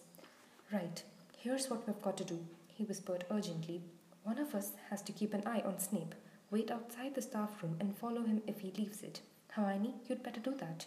Right, 0.73 1.03
here's 1.37 1.69
what 1.69 1.85
we've 1.85 2.01
got 2.01 2.17
to 2.19 2.25
do, 2.25 2.39
he 2.69 2.85
whispered 2.85 3.25
urgently. 3.29 3.83
One 4.23 4.39
of 4.39 4.55
us 4.55 4.75
has 4.89 5.03
to 5.03 5.11
keep 5.11 5.35
an 5.35 5.43
eye 5.45 5.65
on 5.67 5.81
Snape, 5.81 6.15
wait 6.53 6.71
outside 6.71 7.17
the 7.17 7.23
staff 7.23 7.61
room, 7.61 7.77
and 7.81 7.99
follow 7.99 8.23
him 8.23 8.41
if 8.47 8.61
he 8.61 8.71
leaves 8.79 9.03
it. 9.03 9.21
Hermione, 9.51 9.97
you'd 10.09 10.23
better 10.23 10.39
do 10.39 10.55
that. 10.61 10.87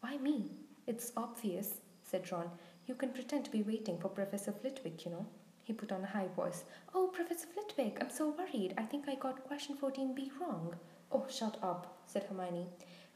Why 0.00 0.18
me? 0.18 0.50
It's 0.86 1.12
obvious, 1.16 1.80
said 2.02 2.30
Ron. 2.30 2.50
You 2.86 2.94
can 2.94 3.08
pretend 3.08 3.46
to 3.46 3.50
be 3.50 3.62
waiting 3.62 3.96
for 3.96 4.08
Professor 4.10 4.52
Flitwick, 4.52 5.06
you 5.06 5.12
know. 5.12 5.26
He 5.62 5.72
put 5.72 5.92
on 5.92 6.04
a 6.04 6.08
high 6.08 6.28
voice. 6.36 6.64
Oh, 6.94 7.06
Professor 7.06 7.46
Flitwick, 7.46 7.96
I'm 8.02 8.10
so 8.10 8.34
worried. 8.36 8.74
I 8.76 8.82
think 8.82 9.08
I 9.08 9.14
got 9.14 9.44
question 9.44 9.78
14b 9.78 10.28
wrong. 10.38 10.74
Oh, 11.14 11.24
shut 11.30 11.56
up, 11.62 11.96
said 12.06 12.24
Hermione. 12.24 12.66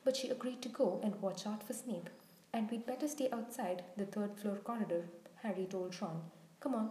But 0.05 0.17
she 0.17 0.29
agreed 0.29 0.63
to 0.63 0.69
go 0.69 1.01
and 1.03 1.21
watch 1.21 1.47
out 1.47 1.65
for 1.65 1.73
Snape. 1.73 2.09
And 2.53 2.71
we'd 2.71 2.87
better 2.87 3.09
stay 3.09 3.29
outside 3.33 3.83
the 3.97 4.07
third 4.07 4.37
floor 4.37 4.57
corridor, 4.57 5.09
Harry 5.43 5.67
told 5.67 6.01
Ron. 6.01 6.23
Come 6.61 6.77
on. 6.77 6.91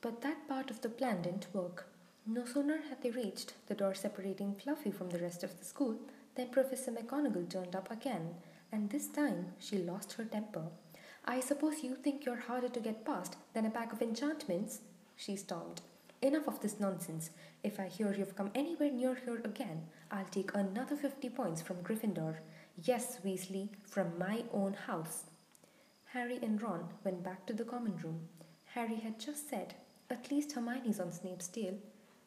But 0.00 0.22
that 0.22 0.48
part 0.48 0.70
of 0.70 0.80
the 0.80 0.88
plan 0.88 1.20
didn't 1.20 1.52
work. 1.52 1.86
No 2.26 2.46
sooner 2.46 2.78
had 2.88 3.02
they 3.02 3.10
reached 3.10 3.52
the 3.66 3.74
door 3.74 3.94
separating 3.94 4.54
Fluffy 4.54 4.90
from 4.90 5.10
the 5.10 5.18
rest 5.18 5.44
of 5.44 5.58
the 5.58 5.64
school 5.66 5.98
than 6.34 6.48
Professor 6.48 6.90
McGonagall 6.90 7.50
turned 7.50 7.76
up 7.76 7.90
again, 7.90 8.34
and 8.72 8.88
this 8.88 9.08
time 9.08 9.52
she 9.58 9.76
lost 9.76 10.14
her 10.14 10.24
temper. 10.24 10.64
I 11.26 11.40
suppose 11.40 11.84
you 11.84 11.94
think 11.94 12.24
you're 12.24 12.48
harder 12.48 12.68
to 12.68 12.80
get 12.80 13.04
past 13.04 13.36
than 13.52 13.66
a 13.66 13.70
pack 13.70 13.92
of 13.92 14.00
enchantments? 14.00 14.80
She 15.14 15.36
stormed. 15.36 15.82
Enough 16.22 16.46
of 16.46 16.60
this 16.60 16.78
nonsense. 16.78 17.30
If 17.64 17.80
I 17.80 17.88
hear 17.88 18.14
you've 18.14 18.36
come 18.36 18.52
anywhere 18.54 18.92
near 18.92 19.16
here 19.16 19.42
again, 19.44 19.82
I'll 20.08 20.24
take 20.30 20.54
another 20.54 20.94
fifty 20.94 21.28
points 21.28 21.60
from 21.60 21.82
Gryffindor. 21.82 22.36
Yes, 22.84 23.18
Weasley, 23.24 23.70
from 23.82 24.16
my 24.18 24.44
own 24.52 24.74
house. 24.74 25.24
Harry 26.12 26.38
and 26.40 26.62
Ron 26.62 26.84
went 27.02 27.24
back 27.24 27.44
to 27.46 27.52
the 27.52 27.64
common 27.64 27.96
room. 27.96 28.20
Harry 28.66 28.94
had 28.94 29.18
just 29.18 29.50
said, 29.50 29.74
At 30.10 30.30
least 30.30 30.52
Hermione's 30.52 31.00
on 31.00 31.10
Snape's 31.10 31.48
tail, 31.48 31.74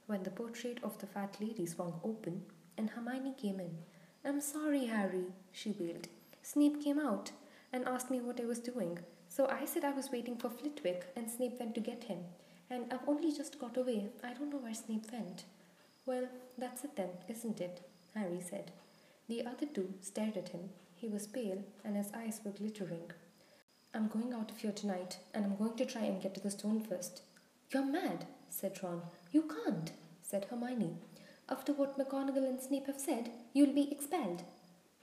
when 0.08 0.24
the 0.24 0.30
portrait 0.30 0.80
of 0.84 0.98
the 1.00 1.08
fat 1.08 1.38
lady 1.40 1.66
swung 1.66 2.00
open 2.04 2.44
and 2.78 2.90
Hermione 2.90 3.34
came 3.38 3.62
in. 3.62 3.78
I'm 4.26 4.42
sorry, 4.42 4.88
Harry, 4.88 5.28
she 5.54 5.74
wailed. 5.80 6.10
Snape 6.42 6.84
came 6.84 7.00
out 7.00 7.32
and 7.72 7.88
asked 7.88 8.12
me 8.12 8.20
what 8.20 8.42
I 8.42 8.46
was 8.46 8.60
doing. 8.60 9.00
So 9.30 9.48
I 9.48 9.64
said 9.64 9.86
I 9.86 9.92
was 9.92 10.12
waiting 10.12 10.36
for 10.36 10.50
Flitwick, 10.50 11.06
and 11.16 11.32
Snape 11.32 11.60
went 11.60 11.76
to 11.76 11.82
get 11.82 12.04
him. 12.04 12.20
And 12.70 12.92
I've 12.92 13.08
only 13.08 13.32
just 13.32 13.60
got 13.60 13.78
away. 13.78 14.10
I 14.24 14.34
don't 14.34 14.50
know 14.52 14.58
where 14.58 14.74
Snape 14.74 15.12
went. 15.12 15.46
Well, 16.06 16.28
that's 16.58 16.84
it 16.84 16.96
then, 16.96 17.10
isn't 17.28 17.62
it? 17.62 17.82
Harry 18.14 18.42
said. 18.42 18.72
The 19.28 19.46
other 19.46 19.66
two 19.66 19.94
stared 20.02 20.38
at 20.38 20.50
him. 20.50 20.70
He 20.96 21.08
was 21.08 21.28
pale, 21.28 21.64
and 21.84 21.96
his 21.96 22.12
eyes 22.14 22.40
were 22.44 22.52
glittering. 22.52 23.12
I'm 23.94 24.08
going 24.08 24.34
out 24.34 24.52
of 24.52 24.58
here 24.58 24.72
tonight, 24.72 25.18
and 25.34 25.46
I'm 25.46 25.56
going 25.58 25.78
to 25.78 25.86
try 25.86 26.04
and 26.04 26.22
get 26.22 26.34
to 26.36 26.42
the 26.42 26.52
stone 26.52 26.82
first. 26.82 27.22
You're 27.72 27.86
mad, 27.86 28.26
said 28.50 28.80
Ron. 28.84 29.02
You 29.32 29.44
can't, 29.44 29.92
said 30.22 30.46
Hermione. 30.50 30.98
After 31.50 31.74
what 31.74 31.98
McGonagall 31.98 32.48
and 32.48 32.60
Snape 32.60 32.88
have 32.88 33.00
said, 33.00 33.32
you'll 33.54 33.74
be 33.74 33.92
expelled. 33.92 34.44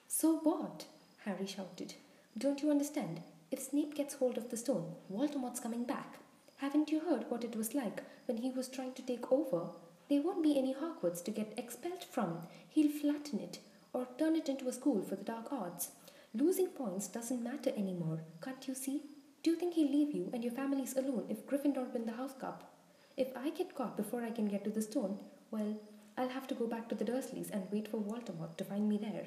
So 0.08 0.38
what? 0.38 0.86
Harry 1.24 1.46
shouted. 1.46 1.94
Don't 2.36 2.62
you 2.62 2.70
understand? 2.70 3.22
If 3.50 3.60
Snape 3.60 3.94
gets 3.94 4.14
hold 4.14 4.36
of 4.38 4.50
the 4.50 4.56
stone, 4.56 4.94
Voldemort's 5.12 5.60
coming 5.60 5.84
back. 5.84 6.18
Haven't 6.62 6.92
you 6.92 7.00
heard 7.00 7.24
what 7.28 7.42
it 7.42 7.56
was 7.56 7.74
like 7.74 8.04
when 8.26 8.36
he 8.36 8.48
was 8.48 8.68
trying 8.68 8.92
to 8.92 9.02
take 9.02 9.32
over? 9.32 9.70
There 10.08 10.22
won't 10.22 10.44
be 10.44 10.56
any 10.56 10.72
Hogwarts 10.72 11.20
to 11.24 11.32
get 11.32 11.54
expelled 11.56 12.04
from. 12.04 12.46
He'll 12.68 12.88
flatten 13.00 13.40
it 13.40 13.58
or 13.92 14.06
turn 14.16 14.36
it 14.36 14.48
into 14.48 14.68
a 14.68 14.72
school 14.72 15.02
for 15.02 15.16
the 15.16 15.24
dark 15.24 15.52
arts. 15.52 15.90
Losing 16.32 16.68
points 16.68 17.08
doesn't 17.08 17.42
matter 17.42 17.70
anymore, 17.70 18.20
can't 18.40 18.68
you 18.68 18.76
see? 18.76 19.02
Do 19.42 19.50
you 19.50 19.56
think 19.56 19.74
he'll 19.74 19.90
leave 19.90 20.14
you 20.14 20.30
and 20.32 20.44
your 20.44 20.52
families 20.52 20.96
alone 20.96 21.26
if 21.28 21.44
Gryffindor 21.48 21.92
win 21.92 22.06
the 22.06 22.12
House 22.12 22.34
Cup? 22.38 22.72
If 23.16 23.36
I 23.36 23.50
get 23.50 23.74
caught 23.74 23.96
before 23.96 24.22
I 24.22 24.30
can 24.30 24.46
get 24.46 24.62
to 24.62 24.70
the 24.70 24.82
stone, 24.82 25.18
well, 25.50 25.80
I'll 26.16 26.28
have 26.28 26.46
to 26.46 26.54
go 26.54 26.68
back 26.68 26.88
to 26.90 26.94
the 26.94 27.04
Dursleys 27.04 27.50
and 27.50 27.66
wait 27.72 27.88
for 27.88 27.98
Voldemort 27.98 28.56
to 28.58 28.64
find 28.64 28.88
me 28.88 28.98
there. 28.98 29.26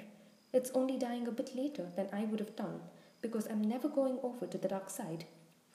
It's 0.53 0.71
only 0.73 0.97
dying 0.97 1.27
a 1.27 1.31
bit 1.31 1.53
later 1.53 1.87
than 1.97 2.07
I 2.13 2.23
would 2.23 2.39
have 2.39 2.55
done, 2.55 2.79
because 3.21 3.45
I'm 3.47 3.61
never 3.61 3.89
going 3.89 4.19
over 4.23 4.47
to 4.47 4.57
the 4.57 4.69
dark 4.69 4.89
side. 4.89 5.25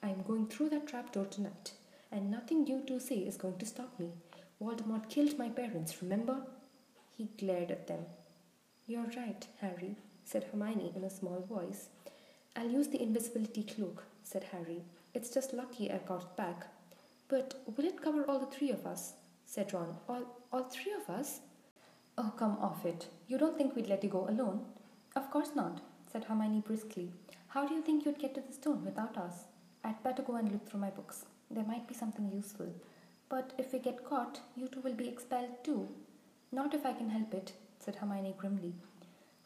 I 0.02 0.08
am 0.08 0.22
going 0.22 0.46
through 0.46 0.70
that 0.70 0.86
trapdoor 0.86 1.26
tonight, 1.26 1.72
and 2.10 2.30
nothing 2.30 2.66
you 2.66 2.82
two 2.86 2.98
say 2.98 3.16
is 3.16 3.36
going 3.36 3.58
to 3.58 3.66
stop 3.66 3.98
me. 3.98 4.12
Voldemort 4.60 5.08
killed 5.10 5.38
my 5.38 5.48
parents, 5.50 6.00
remember? 6.00 6.42
He 7.16 7.28
glared 7.38 7.70
at 7.70 7.86
them. 7.86 8.06
You're 8.86 9.10
right, 9.16 9.46
Harry, 9.60 9.96
said 10.24 10.44
Hermione 10.44 10.92
in 10.96 11.04
a 11.04 11.10
small 11.10 11.44
voice. 11.48 11.88
I'll 12.56 12.70
use 12.70 12.88
the 12.88 13.02
invisibility 13.02 13.62
cloak, 13.62 14.04
said 14.22 14.44
Harry. 14.52 14.82
It's 15.12 15.30
just 15.34 15.52
lucky 15.52 15.90
I 15.90 15.98
got 15.98 16.22
it 16.22 16.36
back. 16.36 16.66
But 17.28 17.62
will 17.76 17.84
it 17.84 18.02
cover 18.02 18.24
all 18.24 18.38
the 18.38 18.46
three 18.46 18.70
of 18.70 18.86
us? 18.86 19.14
said 19.44 19.72
Ron. 19.74 19.96
All, 20.08 20.24
all 20.52 20.64
three 20.64 20.92
of 20.92 21.14
us? 21.14 21.40
Oh, 22.16 22.32
come 22.36 22.56
off 22.60 22.86
it. 22.86 23.08
You 23.28 23.36
don't 23.36 23.56
think 23.56 23.76
we'd 23.76 23.88
let 23.88 24.02
you 24.02 24.10
go 24.10 24.28
alone? 24.28 24.64
Of 25.14 25.30
course 25.30 25.50
not, 25.54 25.80
said 26.10 26.24
Hermione 26.24 26.62
briskly. 26.66 27.12
How 27.48 27.66
do 27.66 27.74
you 27.74 27.82
think 27.82 28.04
you'd 28.04 28.18
get 28.18 28.34
to 28.34 28.40
the 28.40 28.52
stone 28.52 28.84
without 28.84 29.16
us? 29.18 29.44
I'd 29.84 30.02
better 30.02 30.22
go 30.22 30.36
and 30.36 30.50
look 30.50 30.68
through 30.68 30.80
my 30.80 30.90
books. 30.90 31.24
There 31.50 31.64
might 31.64 31.88
be 31.88 31.94
something 31.94 32.30
useful. 32.32 32.72
But 33.28 33.52
if 33.58 33.72
we 33.72 33.78
get 33.78 34.04
caught, 34.04 34.40
you 34.56 34.68
two 34.68 34.80
will 34.80 34.94
be 34.94 35.08
expelled 35.08 35.64
too. 35.64 35.88
Not 36.52 36.74
if 36.74 36.84
I 36.84 36.92
can 36.92 37.10
help 37.10 37.32
it, 37.32 37.52
said 37.78 37.96
Hermione 37.96 38.34
grimly. 38.36 38.74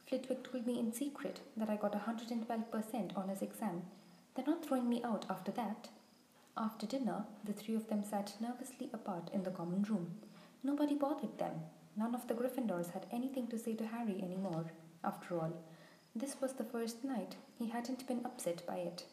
Flitwick 0.07 0.45
told 0.51 0.67
me 0.67 0.79
in 0.79 0.93
secret 0.93 1.41
that 1.57 1.71
I 1.71 1.77
got 1.77 1.93
112% 1.93 3.17
on 3.17 3.29
his 3.29 3.43
exam. 3.43 3.83
They're 4.35 4.47
not 4.47 4.65
throwing 4.65 4.89
me 4.89 5.03
out 5.03 5.25
after 5.31 5.53
that. 5.53 5.89
After 6.57 6.87
dinner, 6.87 7.25
the 7.45 7.53
three 7.53 7.75
of 7.75 7.89
them 7.89 8.03
sat 8.05 8.35
nervously 8.41 8.91
apart 8.93 9.31
in 9.33 9.43
the 9.43 9.51
common 9.51 9.83
room. 9.83 10.13
Nobody 10.63 10.95
bothered 10.95 11.39
them. 11.39 11.61
None 11.97 12.15
of 12.15 12.27
the 12.27 12.35
Gryffindors 12.35 12.91
had 12.93 13.07
anything 13.13 13.47
to 13.49 13.59
say 13.59 13.75
to 13.75 13.87
Harry 13.87 14.21
anymore. 14.23 14.73
After 15.03 15.39
all, 15.39 15.53
this 16.15 16.41
was 16.41 16.55
the 16.55 16.65
first 16.65 17.05
night 17.05 17.37
he 17.59 17.69
hadn't 17.69 18.07
been 18.07 18.25
upset 18.25 18.67
by 18.67 18.77
it. 18.77 19.05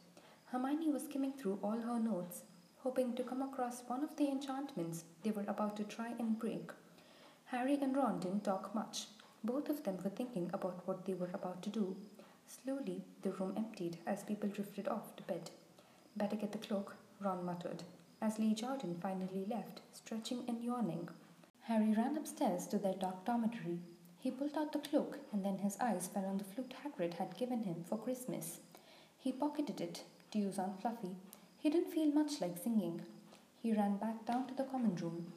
Hermione 0.52 0.90
was 0.90 1.06
skimming 1.06 1.32
through 1.32 1.60
all 1.64 1.80
her 1.80 1.98
notes, 1.98 2.44
hoping 2.80 3.14
to 3.14 3.24
come 3.24 3.42
across 3.42 3.84
one 3.88 4.04
of 4.04 4.18
the 4.18 4.28
enchantments 4.28 5.06
they 5.24 5.32
were 5.32 5.46
about 5.48 5.78
to 5.78 5.86
try 5.86 6.10
and 6.20 6.38
break. 6.38 6.72
Harry 7.46 7.76
and 7.76 7.96
Ron 7.96 8.20
didn't 8.20 8.44
talk 8.44 8.76
much. 8.76 9.06
Both 9.46 9.70
of 9.70 9.84
them 9.84 9.98
were 10.04 10.10
thinking 10.10 10.50
about 10.52 10.86
what 10.86 11.06
they 11.06 11.14
were 11.14 11.30
about 11.34 11.62
to 11.62 11.70
do. 11.70 11.96
Slowly, 12.48 13.06
the 13.22 13.32
room 13.32 13.54
emptied 13.56 14.00
as 14.06 14.24
people 14.24 14.50
drifted 14.50 14.90
off 14.90 15.16
to 15.16 15.24
bed. 15.24 15.52
Better 16.18 16.36
get 16.36 16.52
the 16.52 16.58
cloak, 16.58 16.98
Ron 17.22 17.46
muttered, 17.46 17.84
as 18.22 18.38
Lee 18.38 18.54
Jordan 18.54 18.98
finally 19.02 19.46
left, 19.50 19.80
stretching 19.94 20.44
and 20.50 20.62
yawning. 20.62 21.08
Harry 21.62 21.94
ran 21.94 22.18
upstairs 22.18 22.68
to 22.68 22.78
their 22.78 22.96
dark 22.96 23.24
dormitory. 23.24 23.80
He 24.20 24.32
pulled 24.32 24.58
out 24.58 24.74
the 24.74 24.80
cloak, 24.80 25.18
and 25.32 25.46
then 25.46 25.60
his 25.60 25.78
eyes 25.80 26.10
fell 26.14 26.26
on 26.26 26.40
the 26.40 26.44
flute 26.44 26.74
Hagrid 26.84 27.14
had 27.14 27.38
given 27.38 27.64
him 27.64 27.86
for 27.88 27.98
Christmas. 27.98 28.60
He 29.18 29.32
pocketed 29.32 29.80
it 29.80 30.04
to 30.32 30.40
use 30.40 30.58
on 30.60 30.76
Fluffy. 30.82 31.16
He 31.58 31.70
didn't 31.70 31.92
feel 31.92 32.12
much 32.12 32.42
like 32.42 32.58
singing. 32.58 33.02
He 33.62 33.74
ran 33.74 33.98
back 33.98 34.26
down 34.26 34.48
to 34.48 34.54
the 34.54 34.64
common 34.64 34.96
room. 34.96 35.32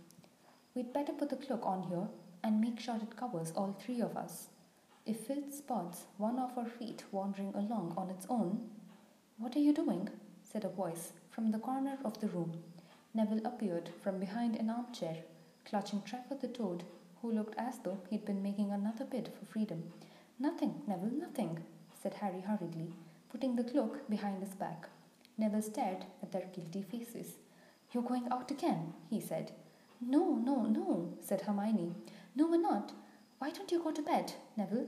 We'd 0.74 0.92
better 0.92 1.12
put 1.12 1.30
the 1.30 1.36
cloak 1.36 1.64
on 1.66 1.84
here 1.84 2.08
and 2.42 2.60
make 2.60 2.80
sure 2.80 2.96
it 2.96 3.16
covers 3.16 3.52
all 3.52 3.72
three 3.78 4.00
of 4.00 4.16
us. 4.16 4.48
If 5.06 5.20
Filch 5.26 5.52
spots 5.52 6.04
one 6.16 6.38
of 6.38 6.56
our 6.56 6.66
feet 6.66 7.04
wandering 7.12 7.52
along 7.54 7.94
on 7.96 8.10
its 8.10 8.26
own, 8.28 8.70
What 9.38 9.56
are 9.56 9.60
you 9.60 9.72
doing? 9.72 10.08
said 10.44 10.64
a 10.64 10.68
voice 10.68 11.12
from 11.30 11.50
the 11.50 11.58
corner 11.58 11.98
of 12.04 12.20
the 12.20 12.28
room. 12.28 12.62
Neville 13.12 13.44
appeared 13.46 13.90
from 14.02 14.18
behind 14.20 14.56
an 14.56 14.70
armchair 14.70 15.24
clutching 15.64 16.02
Trevor 16.02 16.36
the 16.40 16.48
Toad, 16.48 16.84
who 17.20 17.32
looked 17.32 17.54
as 17.58 17.78
though 17.78 17.98
he'd 18.10 18.24
been 18.24 18.42
making 18.42 18.70
another 18.70 19.04
bid 19.04 19.28
for 19.38 19.44
freedom. 19.46 19.92
Nothing, 20.38 20.82
Neville, 20.86 21.10
nothing, 21.18 21.62
said 22.02 22.14
Harry 22.14 22.40
hurriedly, 22.40 22.92
putting 23.34 23.56
the 23.56 23.64
cloak 23.64 24.08
behind 24.08 24.40
his 24.40 24.54
back. 24.54 24.88
Neville 25.36 25.60
stared 25.60 26.04
at 26.22 26.30
their 26.30 26.46
guilty 26.54 26.82
faces. 26.82 27.34
You're 27.90 28.04
going 28.04 28.28
out 28.30 28.52
again, 28.52 28.92
he 29.10 29.20
said. 29.20 29.50
No, 30.00 30.36
no, 30.36 30.62
no, 30.62 31.18
said 31.20 31.40
Hermione. 31.40 31.94
No, 32.36 32.46
we're 32.46 32.60
not. 32.60 32.92
Why 33.38 33.50
don't 33.50 33.72
you 33.72 33.82
go 33.82 33.90
to 33.90 34.02
bed, 34.02 34.34
Neville? 34.56 34.86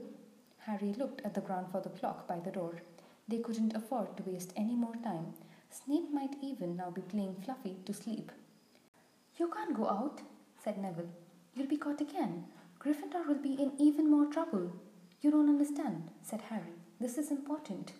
Harry 0.59 0.93
looked 0.97 1.21
at 1.25 1.33
the 1.33 1.41
grandfather 1.41 1.89
clock 1.89 2.25
by 2.25 2.39
the 2.39 2.51
door. 2.51 2.81
They 3.27 3.39
couldn't 3.39 3.75
afford 3.75 4.15
to 4.15 4.23
waste 4.23 4.53
any 4.55 4.77
more 4.77 4.95
time. 5.03 5.33
Snape 5.69 6.09
might 6.13 6.37
even 6.41 6.77
now 6.77 6.89
be 6.89 7.01
playing 7.01 7.35
Fluffy 7.43 7.75
to 7.85 7.93
sleep. 7.93 8.31
You 9.37 9.49
can't 9.49 9.75
go 9.75 9.89
out, 9.89 10.21
said 10.63 10.77
Neville. 10.77 11.09
You'll 11.53 11.67
be 11.67 11.75
caught 11.75 11.99
again. 11.99 12.45
Gryffindor 12.79 13.27
will 13.27 13.41
be 13.41 13.61
in 13.61 13.73
even 13.77 14.09
more 14.09 14.27
trouble. 14.27 14.71
You 15.21 15.31
don't 15.31 15.49
understand, 15.49 16.11
said 16.21 16.43
Harry. 16.49 16.75
This 17.01 17.17
is 17.17 17.29
important. 17.29 17.91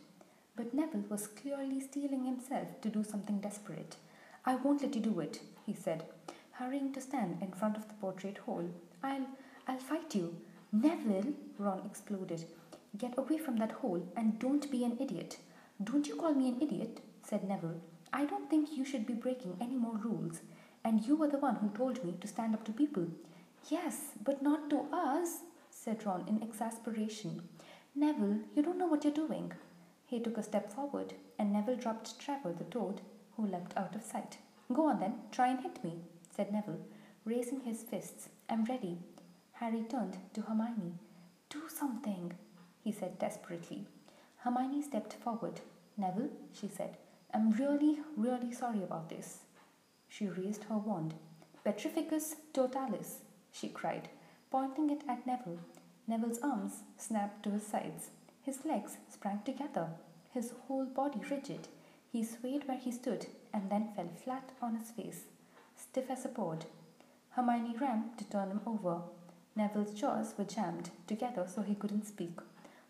But 0.57 0.73
Neville 0.73 1.05
was 1.07 1.27
clearly 1.27 1.79
steeling 1.79 2.25
himself 2.25 2.81
to 2.81 2.89
do 2.89 3.03
something 3.03 3.39
desperate. 3.39 3.95
I 4.43 4.55
won't 4.55 4.81
let 4.81 4.95
you 4.95 5.01
do 5.01 5.19
it, 5.21 5.39
he 5.65 5.73
said, 5.73 6.03
hurrying 6.51 6.91
to 6.93 6.99
stand 6.99 7.37
in 7.41 7.53
front 7.53 7.77
of 7.77 7.87
the 7.87 7.93
portrait 7.93 8.39
hole. 8.39 8.69
I'll 9.01 9.27
I'll 9.67 9.77
fight 9.77 10.15
you. 10.15 10.35
Neville, 10.71 11.33
Ron 11.57 11.83
exploded. 11.85 12.45
Get 12.97 13.17
away 13.17 13.37
from 13.37 13.57
that 13.57 13.71
hole 13.71 14.01
and 14.15 14.39
don't 14.39 14.69
be 14.71 14.83
an 14.83 14.97
idiot. 14.99 15.37
Don't 15.83 16.07
you 16.07 16.15
call 16.15 16.33
me 16.33 16.49
an 16.49 16.61
idiot, 16.61 17.01
said 17.23 17.47
Neville. 17.47 17.79
I 18.11 18.25
don't 18.25 18.49
think 18.49 18.69
you 18.75 18.83
should 18.85 19.05
be 19.05 19.13
breaking 19.13 19.57
any 19.61 19.75
more 19.75 19.97
rules. 19.97 20.41
And 20.83 21.05
you 21.05 21.15
were 21.15 21.27
the 21.27 21.37
one 21.37 21.57
who 21.57 21.69
told 21.69 22.03
me 22.03 22.15
to 22.19 22.27
stand 22.27 22.55
up 22.55 22.63
to 22.65 22.71
people. 22.71 23.07
Yes, 23.69 24.13
but 24.23 24.41
not 24.41 24.69
to 24.69 24.85
us, 24.91 25.41
said 25.69 26.05
Ron 26.05 26.25
in 26.27 26.41
exasperation. 26.41 27.43
Neville, 27.93 28.39
you 28.55 28.63
don't 28.63 28.77
know 28.77 28.87
what 28.87 29.03
you're 29.03 29.13
doing. 29.13 29.51
He 30.07 30.21
took 30.21 30.37
a 30.37 30.43
step 30.43 30.71
forward, 30.71 31.15
and 31.37 31.51
Neville 31.51 31.75
dropped 31.75 32.17
Trevor 32.17 32.53
the 32.53 32.63
toad, 32.63 33.01
who 33.35 33.45
leapt 33.45 33.75
out 33.75 33.93
of 33.93 34.03
sight. 34.03 34.37
Go 34.73 34.87
on 34.87 35.01
then, 35.01 35.15
try 35.31 35.49
and 35.49 35.59
hit 35.59 35.83
me, 35.83 35.99
said 36.33 36.51
Neville, 36.51 36.79
raising 37.25 37.59
his 37.59 37.83
fists. 37.83 38.29
I'm 38.49 38.63
ready. 38.63 38.99
Harry 39.51 39.83
turned 39.83 40.17
to 40.33 40.41
Hermione. 40.41 40.93
Do 41.49 41.63
something, 41.67 42.31
he 42.83 42.91
said 42.93 43.19
desperately. 43.19 43.85
Hermione 44.37 44.81
stepped 44.81 45.13
forward. 45.13 45.59
Neville, 45.97 46.29
she 46.53 46.69
said, 46.69 46.95
I'm 47.33 47.51
really, 47.51 47.99
really 48.15 48.53
sorry 48.53 48.83
about 48.83 49.09
this. 49.09 49.39
She 50.07 50.27
raised 50.27 50.63
her 50.65 50.77
wand. 50.77 51.15
Petrificus 51.65 52.35
totalis, 52.53 53.23
she 53.51 53.67
cried, 53.67 54.07
pointing 54.49 54.89
it 54.89 55.01
at 55.09 55.27
Neville. 55.27 55.59
Neville's 56.07 56.39
arms 56.39 56.83
snapped 56.95 57.43
to 57.43 57.49
his 57.49 57.67
sides. 57.67 58.11
His 58.47 58.63
legs 58.63 58.95
sprang 59.09 59.41
together, 59.43 59.89
his 60.33 60.53
whole 60.67 60.85
body 60.85 61.19
rigid. 61.29 61.67
He 62.13 62.23
swayed 62.23 62.65
where 62.65 62.77
he 62.77 62.93
stood 62.93 63.25
and 63.53 63.69
then 63.69 63.89
fell 63.93 64.07
flat 64.23 64.53
on 64.61 64.77
his 64.77 64.89
face, 64.91 65.23
stiff 65.75 66.09
as 66.09 66.23
a 66.23 66.29
board. 66.29 66.63
Hermione 67.31 67.75
ran 67.77 68.11
to 68.15 68.23
turn 68.23 68.51
him 68.51 68.61
over. 68.65 69.01
Neville's 69.57 69.91
jaws 69.91 70.33
were 70.37 70.45
jammed 70.45 70.91
together 71.07 71.45
so 71.45 71.61
he 71.61 71.75
couldn't 71.75 72.07
speak. 72.07 72.39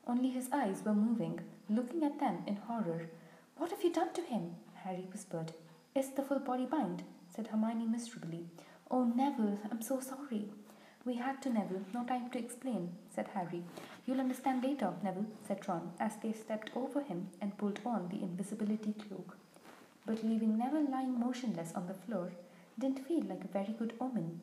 Only 0.05 0.29
his 0.29 0.51
eyes 0.53 0.83
were 0.85 0.93
moving, 0.93 1.39
looking 1.67 2.03
at 2.03 2.19
them 2.19 2.43
in 2.45 2.57
horror. 2.57 3.09
What 3.57 3.71
have 3.71 3.83
you 3.83 3.91
done 3.91 4.13
to 4.13 4.21
him? 4.21 4.57
Harry 4.83 5.07
whispered. 5.11 5.53
It's 5.95 6.09
the 6.09 6.21
full 6.21 6.37
body 6.37 6.67
bind, 6.67 7.01
said 7.35 7.47
Hermione 7.47 7.87
miserably. 7.87 8.45
Oh, 8.91 9.05
Neville, 9.05 9.57
I'm 9.71 9.81
so 9.81 10.01
sorry. 10.01 10.51
We 11.07 11.13
had 11.13 11.41
to, 11.43 11.49
Neville. 11.49 11.85
No 11.93 12.03
time 12.03 12.29
to 12.31 12.37
explain, 12.37 12.89
said 13.15 13.29
Harry. 13.33 13.63
You'll 14.05 14.19
understand 14.19 14.61
later, 14.61 14.93
Neville, 15.01 15.27
said 15.47 15.65
Ron, 15.65 15.93
as 16.01 16.17
they 16.17 16.33
stepped 16.33 16.69
over 16.75 17.01
him 17.01 17.29
and 17.39 17.57
pulled 17.57 17.79
on 17.85 18.09
the 18.09 18.21
invisibility 18.21 18.91
cloak. 18.91 19.37
But 20.05 20.25
leaving 20.25 20.57
Neville 20.57 20.91
lying 20.91 21.17
motionless 21.17 21.71
on 21.75 21.87
the 21.87 21.93
floor 21.93 22.33
didn't 22.77 23.07
feel 23.07 23.23
like 23.23 23.45
a 23.45 23.47
very 23.47 23.73
good 23.79 23.93
omen. 24.01 24.41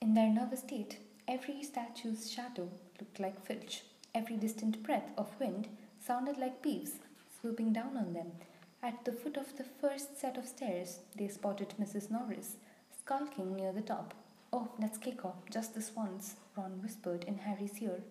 In 0.00 0.14
their 0.14 0.30
nervous 0.32 0.60
state, 0.60 0.98
every 1.26 1.60
statue's 1.64 2.30
shadow 2.30 2.68
looked 3.00 3.18
like 3.18 3.44
Filch. 3.44 3.82
Every 4.14 4.36
distant 4.36 4.84
breath 4.84 5.10
of 5.18 5.40
wind 5.40 5.66
sounded 5.98 6.38
like 6.38 6.62
Peeves 6.62 7.00
swooping 7.40 7.72
down 7.72 7.96
on 7.96 8.12
them. 8.12 8.30
At 8.80 9.04
the 9.04 9.12
foot 9.12 9.36
of 9.36 9.56
the 9.56 9.64
first 9.64 10.20
set 10.20 10.38
of 10.38 10.46
stairs, 10.46 11.00
they 11.16 11.26
spotted 11.26 11.74
Mrs. 11.80 12.12
Norris, 12.12 12.58
skulking 12.96 13.56
near 13.56 13.72
the 13.72 13.82
top. 13.82 14.14
Oh, 14.52 14.68
let's 14.80 14.98
kick 14.98 15.24
off, 15.24 15.48
just 15.48 15.74
this 15.74 15.92
once, 15.94 16.34
Ron 16.56 16.82
whispered 16.82 17.24
in 17.24 17.38
Harry's 17.38 17.80
ear, 17.80 18.02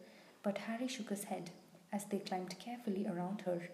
but 0.42 0.58
Harry 0.60 0.88
shook 0.88 1.10
his 1.10 1.26
head 1.26 1.52
as 1.92 2.06
they 2.06 2.20
climbed 2.20 2.58
carefully 2.60 3.06
around 3.06 3.42
her. 3.42 3.70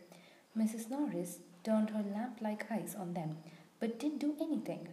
Mrs. 0.57 0.89
Norris 0.89 1.39
turned 1.63 1.91
her 1.91 2.01
lamp 2.01 2.39
like 2.41 2.71
eyes 2.71 2.95
on 2.97 3.13
them, 3.13 3.37
but 3.79 3.99
didn't 3.99 4.19
do 4.19 4.35
anything. 4.41 4.87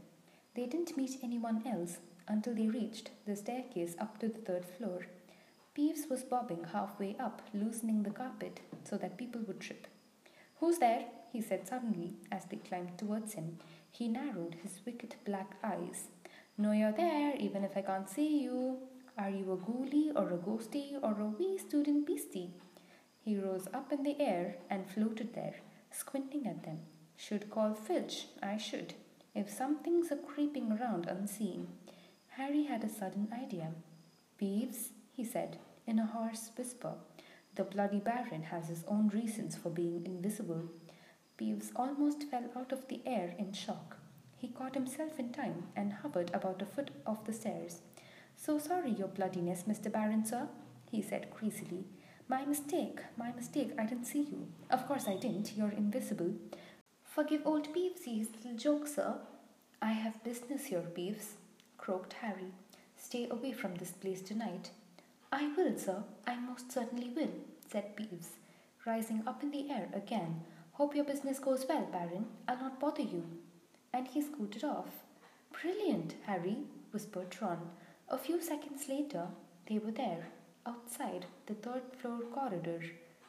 They 0.55 0.67
didn't 0.67 0.99
meet 0.99 1.19
anyone 1.23 1.63
else 1.67 1.99
until 2.29 2.55
they 2.55 2.69
reached 2.69 3.11
the 3.27 3.37
staircase 3.37 3.97
up 3.99 4.19
to 4.19 4.29
the 4.29 4.39
third 4.39 4.67
floor. 4.67 5.07
Peeves 5.75 6.11
was 6.11 6.25
bobbing 6.25 6.65
halfway 6.73 7.17
up, 7.19 7.41
loosening 7.55 8.03
the 8.03 8.11
carpet 8.11 8.61
so 8.85 8.99
that 8.99 9.17
people 9.17 9.41
would 9.47 9.61
trip. 9.61 9.87
Who's 10.61 10.79
there? 10.79 11.07
he 11.33 11.41
said 11.41 11.67
suddenly 11.67 12.17
as 12.31 12.45
they 12.45 12.59
climbed 12.59 12.99
towards 12.99 13.33
him. 13.33 13.59
He 13.91 14.09
narrowed 14.09 14.57
his 14.63 14.81
wicked 14.85 15.17
black 15.25 15.57
eyes. 15.65 16.09
Know 16.59 16.73
you're 16.73 16.93
there, 16.93 17.35
even 17.37 17.65
if 17.65 17.77
I 17.77 17.83
can't 17.83 18.09
see 18.09 18.43
you. 18.43 18.79
Are 19.17 19.31
you 19.31 19.53
a 19.53 19.57
ghoulie 19.57 20.13
or 20.15 20.31
a 20.35 20.37
ghosty 20.37 20.99
or 21.03 21.19
a 21.19 21.27
wee 21.27 21.57
student 21.57 22.07
beastie? 22.07 22.51
He 23.25 23.39
rose 23.39 23.69
up 23.73 23.91
in 23.91 24.03
the 24.03 24.21
air 24.21 24.57
and 24.69 24.87
floated 24.87 25.35
there, 25.35 25.57
squinting 25.91 26.47
at 26.47 26.63
them. 26.63 26.81
Should 27.17 27.51
call 27.51 27.75
Filch, 27.75 28.27
I 28.43 28.59
should, 28.59 28.95
if 29.35 29.49
something's 29.49 30.11
a 30.11 30.17
creeping 30.17 30.73
around 30.73 31.07
unseen. 31.07 31.69
Harry 32.37 32.65
had 32.65 32.85
a 32.85 32.89
sudden 32.89 33.29
idea. 33.33 33.73
Peeves, 34.41 34.89
he 35.15 35.25
said, 35.25 35.59
in 35.87 35.99
a 35.99 36.07
hoarse 36.07 36.51
whisper, 36.57 36.95
the 37.55 37.65
bloody 37.65 37.99
Baron 37.99 38.43
has 38.43 38.69
his 38.69 38.85
own 38.89 39.09
reasons 39.09 39.57
for 39.57 39.71
being 39.71 40.05
invisible. 40.05 40.65
Peeves 41.39 41.71
almost 41.77 42.25
fell 42.25 42.51
out 42.57 42.73
of 42.73 42.89
the 42.89 43.01
air 43.07 43.35
in 43.39 43.53
shock. 43.53 43.97
He 44.43 44.49
caught 44.49 44.75
himself 44.75 45.21
in 45.21 45.33
time 45.33 45.69
and 45.77 45.93
hovered 45.93 46.33
about 46.35 46.61
a 46.63 46.67
foot 46.67 46.91
off 47.07 47.25
the 47.25 47.33
stairs. 47.33 47.79
So 48.37 48.59
sorry, 48.59 48.91
your 48.91 49.07
bloodiness, 49.07 49.63
Mr. 49.69 49.91
Baron, 49.91 50.27
sir, 50.27 50.49
he 50.91 51.01
said 51.01 51.31
creasily. 51.31 51.85
My 52.27 52.45
mistake, 52.45 52.99
my 53.17 53.31
mistake, 53.31 53.71
I 53.79 53.87
didn't 53.87 54.07
see 54.07 54.23
you. 54.23 54.49
Of 54.69 54.89
course 54.89 55.07
I 55.07 55.15
didn't, 55.15 55.57
you're 55.57 55.71
invisible. 55.71 56.35
Forgive 57.05 57.43
old 57.47 57.73
Peevesy's 57.73 58.31
little 58.35 58.59
joke, 58.59 58.89
sir. 58.89 59.15
I 59.81 59.93
have 59.93 60.25
business 60.25 60.65
here, 60.65 60.83
Peeves, 60.93 61.35
croaked 61.79 62.15
Harry. 62.15 62.53
Stay 62.97 63.29
away 63.31 63.53
from 63.53 63.77
this 63.77 63.93
place 63.93 64.23
tonight. 64.23 64.71
I 65.31 65.53
will, 65.57 65.79
sir, 65.79 66.03
I 66.27 66.35
most 66.35 66.73
certainly 66.73 67.11
will, 67.11 67.35
said 67.71 67.97
Peeves, 67.97 68.31
rising 68.85 69.23
up 69.25 69.45
in 69.45 69.53
the 69.53 69.71
air 69.71 69.89
again. 69.95 70.41
Hope 70.73 70.97
your 70.97 71.05
business 71.05 71.39
goes 71.39 71.65
well, 71.69 71.87
Baron. 71.93 72.27
I'll 72.49 72.59
not 72.59 72.81
bother 72.81 73.03
you 73.03 73.23
and 73.93 74.09
he 74.09 74.23
scooted 74.23 74.65
off. 74.65 75.05
Brilliant, 75.53 76.15
Harry, 76.27 76.59
whispered 76.91 77.37
Ron. 77.41 77.71
A 78.09 78.19
few 78.19 78.41
seconds 78.43 78.89
later, 78.89 79.29
they 79.69 79.79
were 79.79 79.91
there, 79.91 80.29
outside 80.67 81.27
the 81.47 81.55
third 81.55 81.83
floor 81.99 82.21
corridor, 82.35 82.81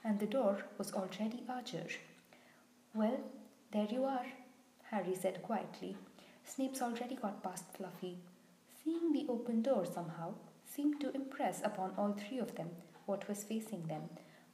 and 0.04 0.20
the 0.20 0.26
door 0.26 0.66
was 0.78 0.94
already 0.94 1.44
ajar. 1.50 1.88
Well, 2.94 3.20
there 3.72 3.88
you 3.90 4.06
are, 4.06 4.26
Harry 4.92 5.16
said 5.16 5.42
quietly. 5.42 5.98
Snape's 6.46 6.82
already 6.82 7.16
got 7.16 7.42
past 7.44 7.66
Fluffy. 7.74 8.18
Seeing 8.84 9.14
the 9.14 9.26
open 9.30 9.62
door 9.62 9.86
somehow 9.86 10.34
seemed 10.66 11.00
to 11.02 11.16
impress 11.16 11.62
upon 11.64 11.94
all 11.98 12.14
three 12.14 12.40
of 12.40 12.56
them 12.56 12.70
what 13.06 13.28
was 13.28 13.44
facing 13.44 13.84
them. 13.88 14.04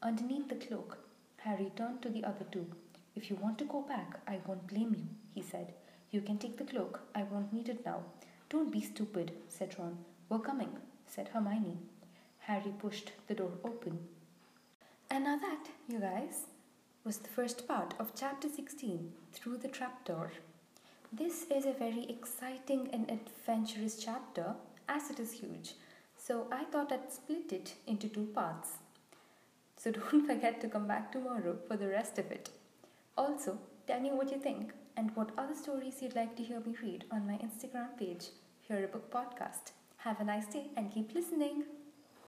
Underneath 0.02 0.48
the 0.50 0.56
cloak, 0.56 0.98
Harry 1.38 1.72
turned 1.76 2.02
to 2.02 2.10
the 2.10 2.24
other 2.24 2.46
two. 2.52 2.68
If 3.16 3.30
you 3.30 3.36
want 3.36 3.58
to 3.60 3.66
go 3.66 3.82
back, 3.82 4.20
I 4.28 4.40
won't 4.46 4.68
blame 4.68 4.96
you, 4.98 5.08
he 5.34 5.42
said. 5.42 5.74
You 6.12 6.22
can 6.22 6.40
take 6.40 6.58
the 6.58 6.64
cloak. 6.64 7.02
I 7.14 7.24
won't 7.24 7.54
need 7.54 7.70
it 7.70 7.86
now. 7.86 8.02
Don't 8.50 8.72
be 8.72 8.82
stupid, 8.82 9.32
said 9.48 9.76
Ron. 9.78 9.98
We're 10.28 10.40
coming, 10.40 10.72
said 11.06 11.30
Hermione. 11.30 11.78
Harry 12.40 12.74
pushed 12.80 13.12
the 13.28 13.36
door 13.36 13.52
open. 13.64 14.00
And 15.12 15.26
now 15.26 15.38
that, 15.38 15.68
you 15.88 16.00
guys, 16.00 16.48
was 17.04 17.18
the 17.18 17.30
first 17.30 17.68
part 17.68 17.94
of 18.00 18.16
chapter 18.16 18.50
16, 18.50 19.12
Through 19.34 19.58
the 19.58 19.68
Trapdoor. 19.68 20.32
This 21.14 21.46
is 21.52 21.66
a 21.66 21.74
very 21.74 22.06
exciting 22.10 22.90
and 22.92 23.10
adventurous 23.12 24.04
chapter 24.04 24.56
as 24.88 25.12
it 25.12 25.20
is 25.20 25.34
huge. 25.34 25.74
So 26.18 26.48
I 26.52 26.64
thought 26.64 26.92
I'd 26.92 27.14
split 27.14 27.54
it 27.54 27.74
into 27.86 28.08
two 28.08 28.26
parts. 28.34 28.78
So 29.78 29.92
don't 30.12 30.26
forget 30.26 30.60
to 30.62 30.70
come 30.70 30.88
back 30.88 31.12
tomorrow 31.12 31.58
for 31.68 31.78
the 31.78 31.88
rest 31.88 32.18
of 32.18 32.32
it. 32.32 32.50
Also, 33.16 33.60
tell 33.86 34.00
me 34.00 34.10
what 34.10 34.32
you 34.32 34.40
think 34.40 34.74
and 35.00 35.16
what 35.16 35.32
other 35.38 35.56
stories 35.56 36.02
you'd 36.02 36.16
like 36.16 36.36
to 36.36 36.44
hear 36.44 36.60
me 36.60 36.76
read 36.84 37.06
on 37.10 37.26
my 37.26 37.36
Instagram 37.36 37.98
page, 37.98 38.26
Hear 38.68 38.84
a 38.84 38.88
Book 38.90 39.10
Podcast. 39.10 39.72
Have 39.96 40.20
a 40.20 40.26
nice 40.26 40.48
day 40.48 40.72
and 40.76 40.92
keep 40.92 41.16
listening. 41.16 41.64